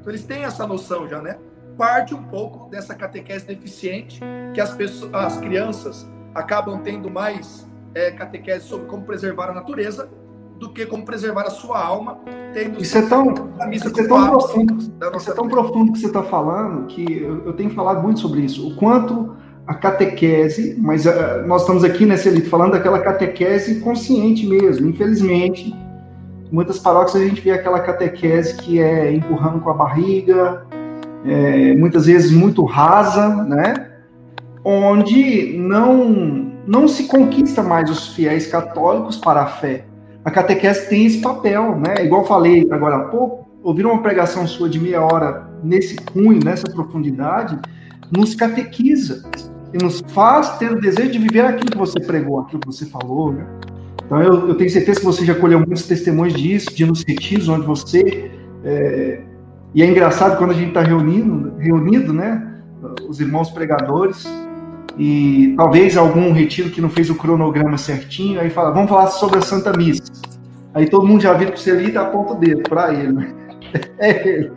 [0.00, 1.38] Então eles têm essa noção já, né?
[1.76, 4.20] Parte um pouco dessa catequese deficiente,
[4.52, 10.10] que as, pessoas, as crianças acabam tendo mais é, catequese sobre como preservar a natureza
[10.58, 12.18] do que como preservar a sua alma,
[12.52, 13.32] tendo isso é tão,
[13.70, 14.76] isso é tão profundo,
[15.16, 18.40] isso é tão profundo que você está falando que eu, eu tenho falado muito sobre
[18.40, 18.66] isso.
[18.66, 19.36] O quanto
[19.68, 24.88] a catequese, mas uh, nós estamos aqui, né, Celito, falando daquela catequese consciente mesmo.
[24.88, 25.76] Infelizmente,
[26.50, 30.66] muitas paróquias a gente vê aquela catequese que é empurrando com a barriga,
[31.26, 33.90] é, muitas vezes muito rasa, né?
[34.64, 39.84] Onde não, não se conquista mais os fiéis católicos para a fé.
[40.24, 42.06] A catequese tem esse papel, né?
[42.06, 46.70] Igual falei agora há pouco, ouvir uma pregação sua de meia hora nesse cunho, nessa
[46.70, 47.58] profundidade,
[48.10, 49.28] nos catequiza
[49.72, 52.86] e nos faz ter o desejo de viver aquilo que você pregou, aquilo que você
[52.86, 53.46] falou, né?
[54.04, 57.48] Então eu, eu tenho certeza que você já colheu muitos testemunhos disso, de nos retiros
[57.48, 58.30] onde você
[58.64, 59.20] é...
[59.74, 62.54] e é engraçado quando a gente está reunindo, reunido, né?
[63.06, 64.26] Os irmãos pregadores
[64.98, 69.38] e talvez algum retiro que não fez o cronograma certinho, aí fala, vamos falar sobre
[69.38, 70.02] a Santa Missa.
[70.74, 73.12] Aí todo mundo já vira para o Celita e aponta o dedo para ele.
[73.12, 73.34] Né?
[73.98, 74.52] É ele.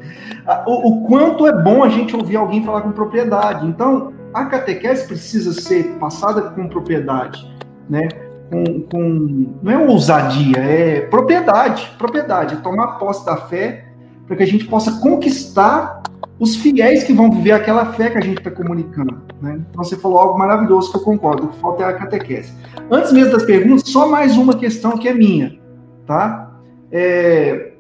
[0.65, 3.67] O, o quanto é bom a gente ouvir alguém falar com propriedade.
[3.67, 7.45] Então, a catequese precisa ser passada com propriedade,
[7.89, 8.07] né?
[8.49, 13.85] Com, com, não é ousadia, é propriedade, propriedade, é tomar posse da fé
[14.27, 16.01] para que a gente possa conquistar
[16.37, 19.21] os fiéis que vão viver aquela fé que a gente está comunicando.
[19.41, 19.61] Né?
[19.69, 22.51] Então você falou algo maravilhoso que eu concordo, o que falta é a catequese.
[22.89, 25.59] Antes mesmo das perguntas, só mais uma questão que é minha,
[26.05, 26.51] tá?
[26.91, 27.73] É,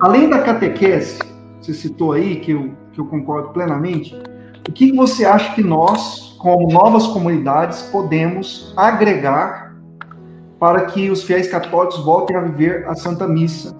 [0.00, 1.18] além da catequese,
[1.60, 4.16] você citou aí, que eu, que eu concordo plenamente,
[4.68, 9.74] o que você acha que nós, como novas comunidades, podemos agregar
[10.58, 13.74] para que os fiéis católicos voltem a viver a Santa Missa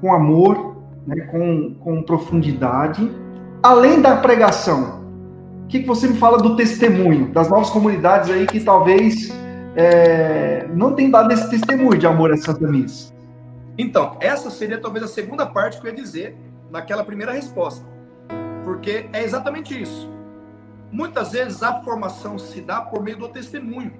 [0.00, 0.76] com amor,
[1.06, 3.10] né, com, com profundidade,
[3.62, 4.98] além da pregação,
[5.64, 9.30] o que, você me fala do testemunho, das novas comunidades aí que talvez
[9.74, 13.12] é, não tenham dado esse testemunho de amor à Santa Missa?
[13.76, 16.36] Então, essa seria talvez a segunda parte que eu ia dizer
[16.70, 17.86] naquela primeira resposta.
[18.64, 20.17] Porque é exatamente isso.
[20.90, 23.92] Muitas vezes a formação se dá por meio do testemunho.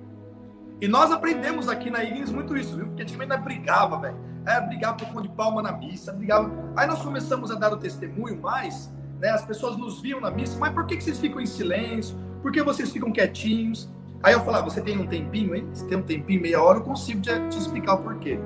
[0.80, 2.86] E nós aprendemos aqui na Igreja muito isso, viu?
[2.86, 4.16] Porque antigamente nós brigava, velho.
[4.46, 6.50] É, brigava por conta de palma na missa, brigava.
[6.76, 9.30] Aí nós começamos a dar o testemunho mais, né?
[9.30, 12.16] As pessoas nos viam na missa, mas por que, que vocês ficam em silêncio?
[12.40, 13.90] Por que vocês ficam quietinhos?
[14.22, 15.68] Aí eu falava, você tem um tempinho, hein?
[15.72, 18.38] Se tem um tempinho, meia hora, eu consigo te, te explicar o porquê.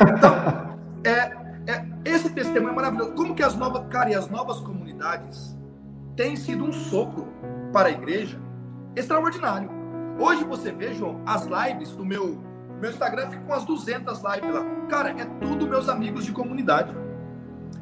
[0.00, 0.34] Então,
[1.04, 1.36] é,
[1.70, 3.12] é, esse testemunho é maravilhoso.
[3.12, 5.56] Como que as novas, cara, e as novas comunidades
[6.16, 7.28] têm sido um sopro
[7.72, 8.40] para a igreja
[8.96, 9.70] extraordinário.
[10.18, 12.42] Hoje você vê, João, as lives do meu,
[12.80, 14.64] meu Instagram ficam com as 200 lives lá.
[14.88, 16.94] Cara, é tudo meus amigos de comunidade.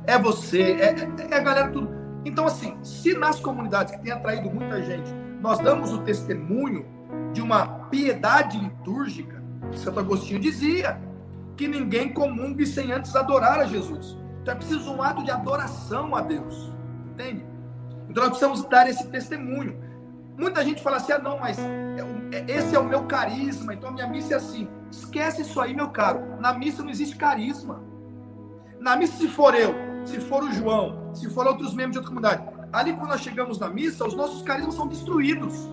[0.06, 1.88] É você, é, é, é a galera tudo.
[2.24, 6.86] Então, assim, se nas comunidades que tem atraído muita gente, nós damos o testemunho
[7.32, 11.00] de uma piedade litúrgica, Santo Agostinho dizia
[11.56, 14.16] que ninguém comungue sem antes adorar a Jesus.
[14.42, 16.72] Então é preciso um ato de adoração a Deus.
[17.10, 17.44] Entende?
[18.08, 19.78] Então nós precisamos dar esse testemunho.
[20.36, 23.92] Muita gente fala assim: ah, não, mas é esse é o meu carisma, então a
[23.92, 24.68] minha missa é assim.
[24.90, 26.20] Esquece isso aí, meu caro.
[26.40, 27.82] Na missa não existe carisma.
[28.80, 32.14] Na missa, se for eu, se for o João, se for outros membros de outra
[32.14, 32.42] comunidade,
[32.72, 35.68] ali quando nós chegamos na missa, os nossos carismas são destruídos.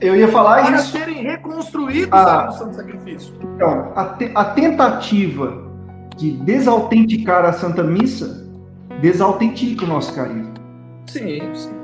[0.00, 0.92] Eu ia falar para isso.
[0.92, 3.34] Para serem reconstruídos ah, no Santo Sacrifício.
[3.54, 5.70] Então, a, te, a tentativa
[6.16, 8.46] de desautenticar a Santa Missa
[9.00, 10.49] desautentica o nosso carisma.
[11.10, 11.74] Sim, sim.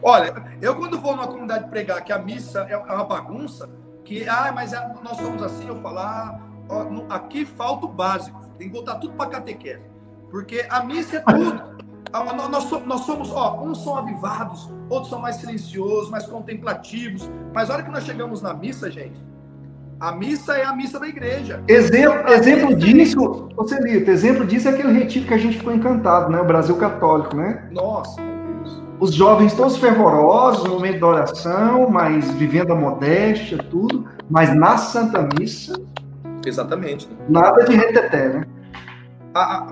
[0.00, 0.32] Olha,
[0.62, 3.68] eu quando vou numa comunidade pregar que a missa é uma bagunça,
[4.04, 8.68] que, ah, mas é, nós somos assim, eu falar, ah, aqui falta o básico, tem
[8.68, 9.82] que voltar tudo para catequese.
[10.30, 11.78] Porque a missa é tudo.
[12.12, 17.28] Ah, nós somos, nós somos, ó, uns são avivados, outros são mais silenciosos, mais contemplativos.
[17.52, 19.20] Mas a hora que nós chegamos na missa, gente,
[20.00, 21.62] a missa é a missa da igreja.
[21.66, 25.74] Exemplo, então, exemplo disso, você Lito, exemplo disso é aquele retiro que a gente ficou
[25.74, 26.40] encantado, né?
[26.40, 27.68] O Brasil Católico, né?
[27.72, 28.82] Nossa, meu Deus.
[29.00, 34.76] Os jovens todos fervorosos no momento da oração, mas vivendo a modéstia, tudo, mas na
[34.76, 35.74] Santa Missa.
[36.46, 37.08] Exatamente.
[37.08, 37.16] Né?
[37.28, 38.46] Nada de reteté, né?
[39.34, 39.66] A, a,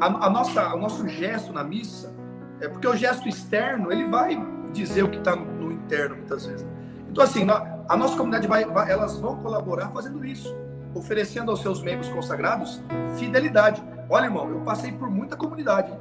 [0.00, 2.12] a, a, nossa, o nosso gesto na missa,
[2.60, 4.40] é porque o gesto externo, ele vai
[4.72, 6.66] dizer o que está no, no, interno, muitas vezes.
[7.08, 7.44] Então, assim,
[7.90, 10.56] a nossa comunidade vai, vai, elas vão colaborar fazendo isso,
[10.94, 12.80] oferecendo aos seus membros consagrados
[13.18, 13.82] fidelidade.
[14.08, 15.92] Olha, irmão, eu passei por muita comunidade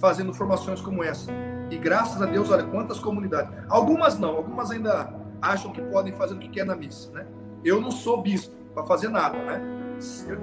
[0.00, 1.30] fazendo formações como essa.
[1.70, 3.52] E graças a Deus, olha quantas comunidades.
[3.68, 7.24] Algumas não, algumas ainda acham que podem fazer o que quer na missa, né?
[7.64, 9.62] Eu não sou bispo para fazer nada, né?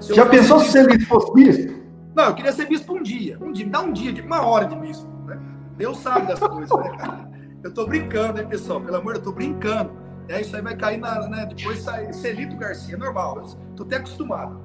[0.00, 1.74] Já pensou se ele fosse bispo?
[2.14, 4.64] Não, eu queria ser bispo um dia, um dia, dá um dia, de uma hora
[4.64, 5.38] de bispo, né?
[5.76, 7.30] Deus sabe das coisas, né, cara?
[7.62, 8.80] Eu tô brincando, hein, pessoal?
[8.80, 10.05] Pelo amor, eu tô brincando.
[10.28, 11.46] É, isso aí vai cair na, né?
[11.46, 13.42] Depois sai Celito Garcia, normal.
[13.70, 14.60] Estou até acostumado.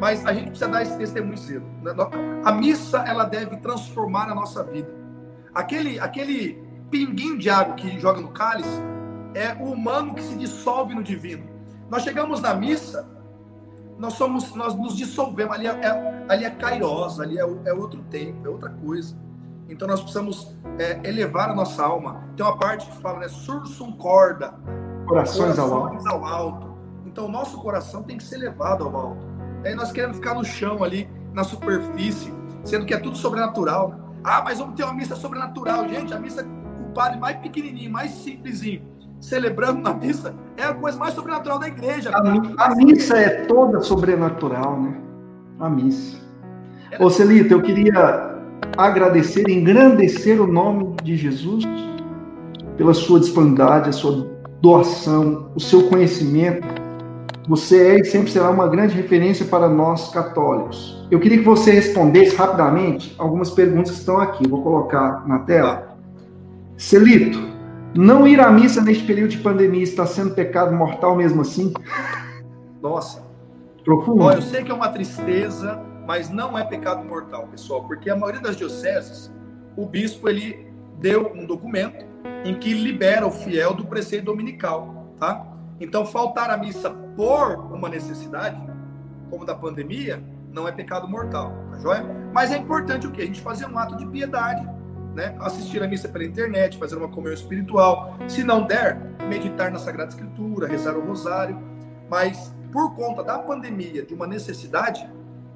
[0.00, 1.64] Mas a gente precisa dar esse testemunho cedo.
[1.80, 1.92] Né?
[2.44, 4.90] A missa, ela deve transformar a nossa vida.
[5.54, 8.80] Aquele, aquele pinguim de água que joga no cálice
[9.34, 11.44] é o humano que se dissolve no divino.
[11.88, 13.08] Nós chegamos na missa,
[13.98, 15.54] nós somos, nós nos dissolvemos.
[15.54, 19.16] Ali é, é ali é kairos, ali é, é outro tempo, é outra coisa.
[19.68, 22.24] Então nós precisamos é, elevar a nossa alma.
[22.36, 23.28] Tem uma parte que fala, né?
[23.28, 24.54] Sursum corda,
[25.06, 26.08] Corações, ao, alto.
[26.08, 26.72] ao alto.
[27.06, 29.26] Então, o nosso coração tem que ser levado ao alto.
[29.64, 32.32] Aí nós queremos ficar no chão ali, na superfície,
[32.64, 33.94] sendo que é tudo sobrenatural.
[34.24, 35.88] Ah, mas vamos ter uma missa sobrenatural.
[35.88, 38.82] Gente, a missa com o padre mais pequenininho, mais simplesinho,
[39.20, 42.10] celebrando na missa, é a coisa mais sobrenatural da igreja.
[42.12, 45.00] A, a missa é toda sobrenatural, né?
[45.60, 46.18] A missa.
[46.90, 47.02] É.
[47.02, 48.40] Ô, Celita, eu queria
[48.76, 51.64] agradecer, engrandecer o nome de Jesus
[52.76, 54.31] pela sua disponibilidade, a sua
[54.62, 56.66] doação, o seu conhecimento
[57.48, 61.04] Você é e sempre será uma grande referência para nós católicos.
[61.10, 64.48] Eu queria que você respondesse rapidamente algumas perguntas que estão aqui.
[64.48, 65.96] Vou colocar na tela.
[66.76, 67.40] Celito,
[67.96, 71.74] não ir à missa neste período de pandemia está sendo pecado mortal mesmo assim?
[72.80, 73.24] Nossa.
[73.84, 74.22] Profundo.
[74.22, 78.14] Olha, eu sei que é uma tristeza, mas não é pecado mortal, pessoal, porque a
[78.14, 79.32] maioria das dioceses,
[79.76, 82.04] o bispo ele deu um documento
[82.44, 85.46] em que libera o fiel do preceito dominical, tá?
[85.80, 88.60] Então, faltar a missa por uma necessidade,
[89.30, 90.22] como da pandemia,
[90.52, 92.04] não é pecado mortal, tá joia?
[92.32, 93.22] Mas é importante o quê?
[93.22, 94.68] A gente fazer um ato de piedade,
[95.14, 95.34] né?
[95.40, 98.16] Assistir a missa pela internet, fazer uma comunhão espiritual.
[98.28, 101.58] Se não der, meditar na Sagrada Escritura, rezar o rosário.
[102.08, 105.08] Mas, por conta da pandemia, de uma necessidade,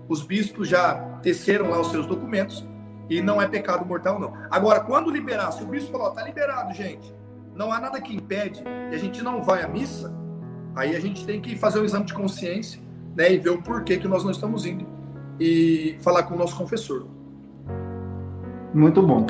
[0.08, 2.66] os bispos já teceram lá os seus documentos
[3.08, 4.32] e não é pecado mortal, não.
[4.50, 7.14] Agora, quando liberar, se o bispo falou, tá liberado, gente,
[7.54, 10.12] não há nada que impede e a gente não vai à missa,
[10.74, 12.80] aí a gente tem que fazer um exame de consciência,
[13.16, 14.86] né, e ver o porquê que nós não estamos indo
[15.40, 17.06] e falar com o nosso confessor.
[18.74, 19.26] Muito bom.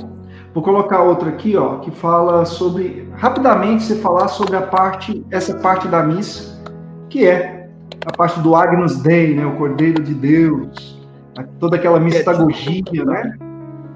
[0.52, 5.54] Vou colocar outra aqui, ó, que fala sobre rapidamente você falar sobre a parte, essa
[5.58, 6.64] parte da missa,
[7.08, 7.70] que é
[8.04, 11.00] a parte do Agnus Dei, né, o Cordeiro de Deus,
[11.60, 13.38] toda aquela mistagogia, né?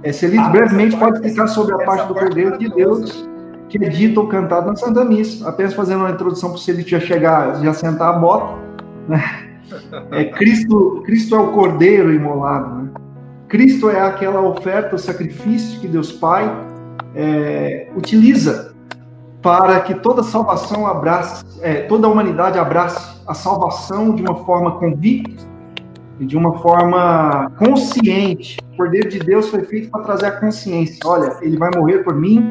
[0.03, 3.29] É, Celito, ah, brevemente pode explicar sobre a parte do Cordeiro de Deus
[3.71, 5.49] que é dito ou cantado na Santa Missa.
[5.49, 8.59] Apenas fazendo uma introdução para o Celito já chegar, já sentar a bota.
[9.09, 9.23] Né?
[10.11, 12.75] É, Cristo, Cristo é o Cordeiro imolado.
[12.75, 12.91] Né?
[13.47, 16.53] Cristo é aquela oferta, o sacrifício que Deus Pai
[17.15, 18.75] é, utiliza
[19.41, 24.73] para que toda salvação abrace, é, toda a humanidade abrace a salvação de uma forma
[24.73, 25.45] convicta
[26.19, 28.59] e de uma forma consciente.
[28.81, 31.01] Cordeiro de Deus foi feito para trazer a consciência.
[31.05, 32.43] Olha, ele vai morrer por mim,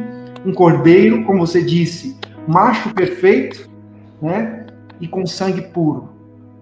[0.45, 2.15] um cordeiro, como você disse,
[2.47, 3.67] macho perfeito,
[4.21, 4.67] né?
[5.01, 6.09] E com sangue puro.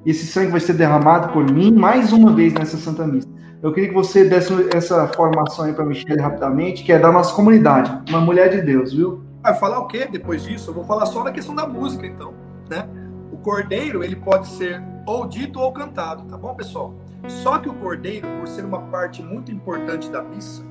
[0.05, 3.28] Esse sangue vai ser derramado por mim mais uma vez nessa Santa Missa.
[3.61, 7.36] Eu queria que você desse essa formação aí para Michelle rapidamente, que é da nossa
[7.36, 9.22] comunidade, uma mulher de Deus, viu?
[9.43, 10.70] Vai falar o quê depois disso?
[10.70, 12.34] Eu vou falar só da questão da música, então,
[12.70, 12.88] né?
[13.34, 16.95] O cordeiro, ele pode ser ou dito ou cantado, tá bom, pessoal?
[17.28, 20.63] Só que o cordeiro, por ser uma parte muito importante da missa,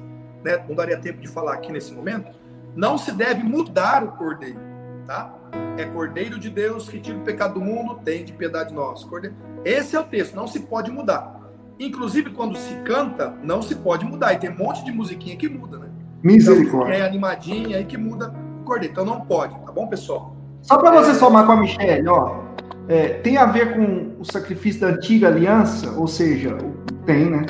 [0.44, 2.30] né, não daria tempo de falar aqui nesse momento,
[2.74, 4.60] não se deve mudar o cordeiro,
[5.06, 5.34] tá?
[5.76, 9.06] É cordeiro de Deus que tira o pecado do mundo, tem de piedade nossa.
[9.06, 9.36] Cordeiro.
[9.64, 11.40] Esse é o texto, não se pode mudar.
[11.78, 14.32] Inclusive, quando se canta, não se pode mudar.
[14.32, 15.88] E tem um monte de musiquinha que muda, né?
[16.22, 16.94] Misericórdia.
[16.94, 18.92] Então, é animadinha aí que muda o cordeiro.
[18.92, 20.34] Então não pode, tá bom, pessoal?
[20.62, 21.14] Só para você é...
[21.14, 22.46] somar com a Michelle, ó
[22.88, 25.90] é, tem a ver com o sacrifício da antiga aliança?
[25.92, 26.56] Ou seja,
[27.04, 27.46] tem, né?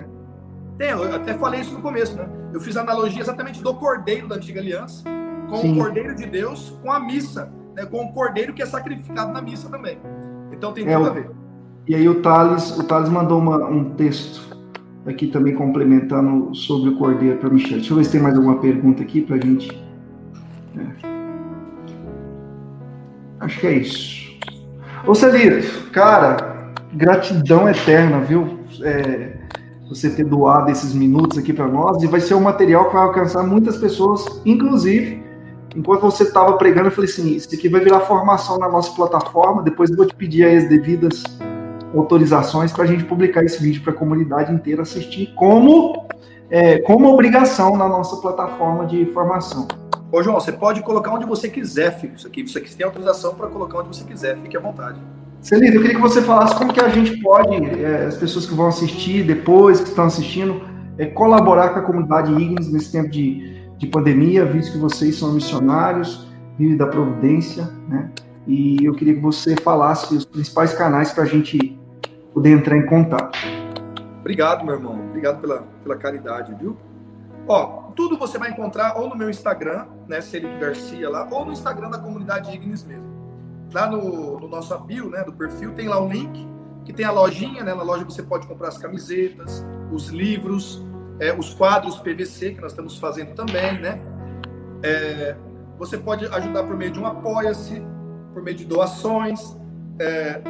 [0.78, 2.28] Tem, eu até falei isso no começo, né?
[2.52, 5.02] Eu fiz a analogia exatamente do cordeiro da antiga aliança
[5.48, 5.72] com Sim.
[5.72, 7.86] o cordeiro de Deus com a missa, né?
[7.86, 9.98] com o cordeiro que é sacrificado na missa também.
[10.52, 11.30] Então tem é, tudo a ver.
[11.86, 14.56] E aí o Thales, o Thales mandou uma, um texto
[15.06, 17.78] aqui também complementando sobre o cordeiro para Michel.
[17.78, 19.70] Deixa eu ver se tem mais alguma pergunta aqui para a gente.
[20.76, 21.06] É.
[23.40, 24.25] Acho que é isso.
[25.06, 28.58] Ô Celito, cara, gratidão eterna, viu?
[28.82, 29.36] É,
[29.88, 33.04] você ter doado esses minutos aqui para nós e vai ser um material que vai
[33.04, 35.24] alcançar muitas pessoas, inclusive.
[35.76, 39.62] Enquanto você estava pregando, eu falei assim: isso aqui vai virar formação na nossa plataforma.
[39.62, 41.22] Depois eu vou te pedir as devidas
[41.94, 46.04] autorizações para a gente publicar esse vídeo para a comunidade inteira assistir, como,
[46.50, 49.68] é, como obrigação na nossa plataforma de formação.
[50.10, 52.14] Ô, João, você pode colocar onde você quiser, filho.
[52.14, 55.00] Isso aqui, isso aqui tem autorização para colocar onde você quiser, fique à vontade.
[55.40, 58.54] Celito, eu queria que você falasse como que a gente pode, é, as pessoas que
[58.54, 60.60] vão assistir depois, que estão assistindo,
[60.98, 65.32] é, colaborar com a comunidade Ignis nesse tempo de, de pandemia, visto que vocês são
[65.32, 66.26] missionários,
[66.58, 68.10] vivem da providência, né?
[68.46, 71.78] E eu queria que você falasse os principais canais para a gente
[72.32, 73.38] poder entrar em contato.
[74.20, 74.98] Obrigado, meu irmão.
[75.08, 76.76] Obrigado pela, pela caridade, viu?
[77.48, 81.52] Ó, tudo você vai encontrar ou no meu Instagram, né, Celito Garcia lá, ou no
[81.52, 83.06] Instagram da comunidade Ignis mesmo.
[83.72, 86.46] Lá no, no nosso bio, né, do perfil, tem lá o link,
[86.84, 90.84] que tem a lojinha, né, na loja você pode comprar as camisetas, os livros,
[91.20, 94.00] é, os quadros PVC, que nós estamos fazendo também, né.
[94.82, 95.36] É,
[95.78, 97.82] você pode ajudar por meio de um apoia-se,
[98.32, 99.56] por meio de doações,
[99.98, 100.40] é,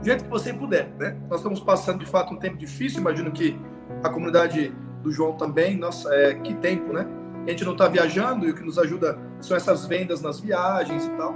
[0.00, 1.16] do jeito que você puder, né.
[1.28, 3.58] Nós estamos passando, de fato, um tempo difícil, imagino que
[4.02, 7.06] a comunidade do João também, nossa, é, que tempo, né?
[7.46, 11.04] A gente não está viajando e o que nos ajuda são essas vendas nas viagens
[11.04, 11.34] e tal.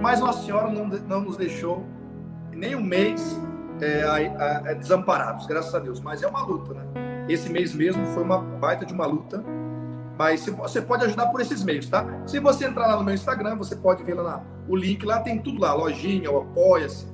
[0.00, 1.84] Mas Nossa Senhora não, não nos deixou
[2.52, 3.38] nem um mês
[3.80, 6.00] é, a, a, desamparados, graças a Deus.
[6.00, 6.84] Mas é uma luta, né?
[7.28, 9.42] Esse mês mesmo foi uma baita de uma luta.
[10.18, 12.04] Mas você pode ajudar por esses meios, tá?
[12.26, 15.38] Se você entrar lá no meu Instagram, você pode ver lá o link, lá tem
[15.38, 17.06] tudo lá, lojinha, o apoia-se.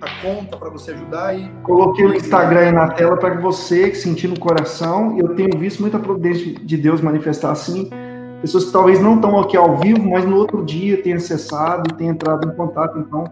[0.00, 1.50] A conta para você ajudar e.
[1.62, 5.80] Coloquei o Instagram aí na tela para que você, sentir no coração, eu tenho visto
[5.80, 7.90] muita providência de Deus manifestar assim.
[8.40, 11.94] Pessoas que talvez não estão aqui ao vivo, mas no outro dia têm acessado e
[11.94, 12.98] têm entrado em contato.
[12.98, 13.24] Então,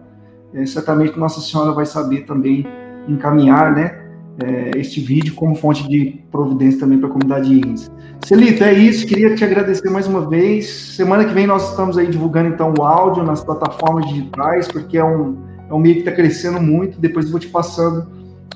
[0.52, 2.66] é, certamente Nossa Senhora vai saber também
[3.06, 4.02] encaminhar, né?
[4.42, 7.90] É, este vídeo como fonte de providência também para a comunidade INS.
[8.24, 9.06] Celito, é isso.
[9.06, 10.68] Queria te agradecer mais uma vez.
[10.96, 15.04] Semana que vem nós estamos aí divulgando então o áudio nas plataformas digitais, porque é
[15.04, 15.38] um,
[15.68, 16.98] é um meio que está crescendo muito.
[16.98, 18.06] Depois eu vou te passando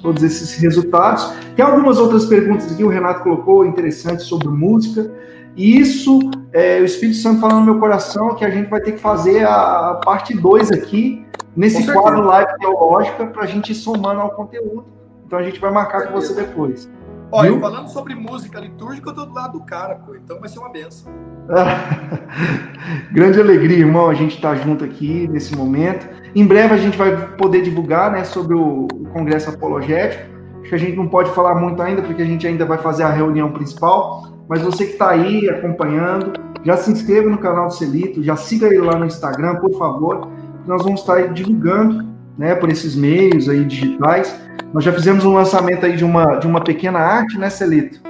[0.03, 1.33] todos esses resultados.
[1.55, 5.11] Tem algumas outras perguntas aqui, o Renato colocou interessantes sobre música.
[5.57, 6.19] E isso,
[6.53, 9.45] é, o Espírito Santo falando no meu coração que a gente vai ter que fazer
[9.45, 14.87] a parte 2 aqui, nesse quadro live teológica, para a gente ir somando ao conteúdo.
[15.27, 16.89] Então a gente vai marcar com você depois.
[17.33, 20.59] Olha, falando sobre música litúrgica, eu tô do lado do cara, pô, então vai ser
[20.59, 21.13] uma benção.
[23.13, 26.09] Grande alegria, irmão, a gente estar tá junto aqui nesse momento.
[26.35, 30.25] Em breve a gente vai poder divulgar né, sobre o, o Congresso Apologético.
[30.61, 33.05] Acho que a gente não pode falar muito ainda, porque a gente ainda vai fazer
[33.05, 34.33] a reunião principal.
[34.49, 36.33] Mas você que está aí acompanhando,
[36.65, 40.29] já se inscreva no canal do Celito, já siga ele lá no Instagram, por favor.
[40.67, 42.10] Nós vamos estar divulgando
[42.41, 44.35] né, por esses meios aí digitais
[44.73, 48.01] nós já fizemos um lançamento aí de uma, de uma pequena arte, né, Celito?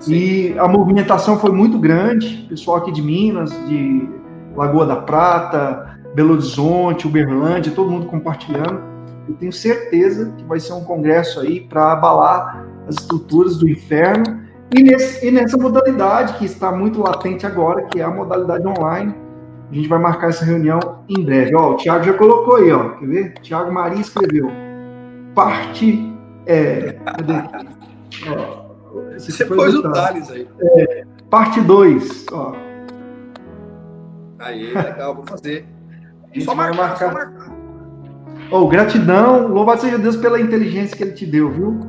[0.00, 0.14] Sim.
[0.14, 4.08] E a movimentação foi muito grande, pessoal aqui de Minas, de
[4.56, 8.80] Lagoa da Prata, Belo Horizonte, Uberlândia, todo mundo compartilhando.
[9.28, 14.40] Eu tenho certeza que vai ser um congresso aí para abalar as estruturas do inferno
[14.74, 19.14] e, nesse, e, nessa modalidade que está muito latente agora, que é a modalidade online.
[19.70, 21.54] A gente vai marcar essa reunião em breve.
[21.56, 22.90] Ó, o Thiago já colocou aí, ó.
[22.90, 23.34] Quer ver?
[23.40, 24.50] Thiago Maria escreveu
[25.34, 26.12] parte.
[26.46, 27.34] É, cadê?
[28.28, 28.66] Ó,
[29.18, 30.48] Você pôs o Thales aí.
[30.60, 32.26] É, parte 2.
[34.38, 35.66] Aí, legal, vou fazer.
[36.40, 37.56] Só marcar, só marcar.
[38.50, 41.80] Oh, gratidão, louvado seja Deus pela inteligência que ele te deu, viu?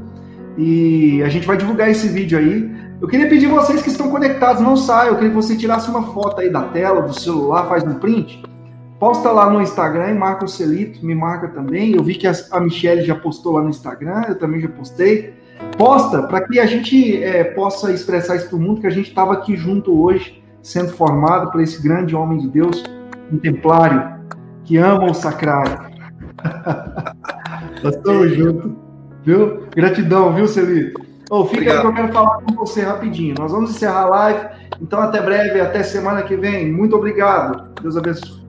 [0.58, 2.72] E a gente vai divulgar esse vídeo aí.
[3.00, 6.04] Eu queria pedir vocês que estão conectados, não saiam, eu queria que você tirasse uma
[6.14, 8.42] foto aí da tela, do celular, faz um print
[9.00, 11.96] Posta lá no Instagram marca o Celito, me marca também.
[11.96, 15.36] Eu vi que a Michelle já postou lá no Instagram, eu também já postei.
[15.78, 19.10] Posta para que a gente é, possa expressar isso para o mundo, que a gente
[19.10, 22.84] estava aqui junto hoje, sendo formado por esse grande homem de Deus,
[23.32, 24.18] um templário,
[24.64, 25.80] que ama o sacrário.
[27.84, 28.72] Nós estamos juntos,
[29.24, 29.68] viu?
[29.76, 31.07] Gratidão, viu, Celito?
[31.30, 31.76] Oh, fica Obrigado.
[31.76, 33.36] aí que eu quero falar com você rapidinho.
[33.38, 34.50] Nós vamos encerrar a live,
[34.82, 36.72] então até breve, até semana que vem.
[36.72, 37.74] Muito obrigado.
[37.82, 38.47] Deus abençoe.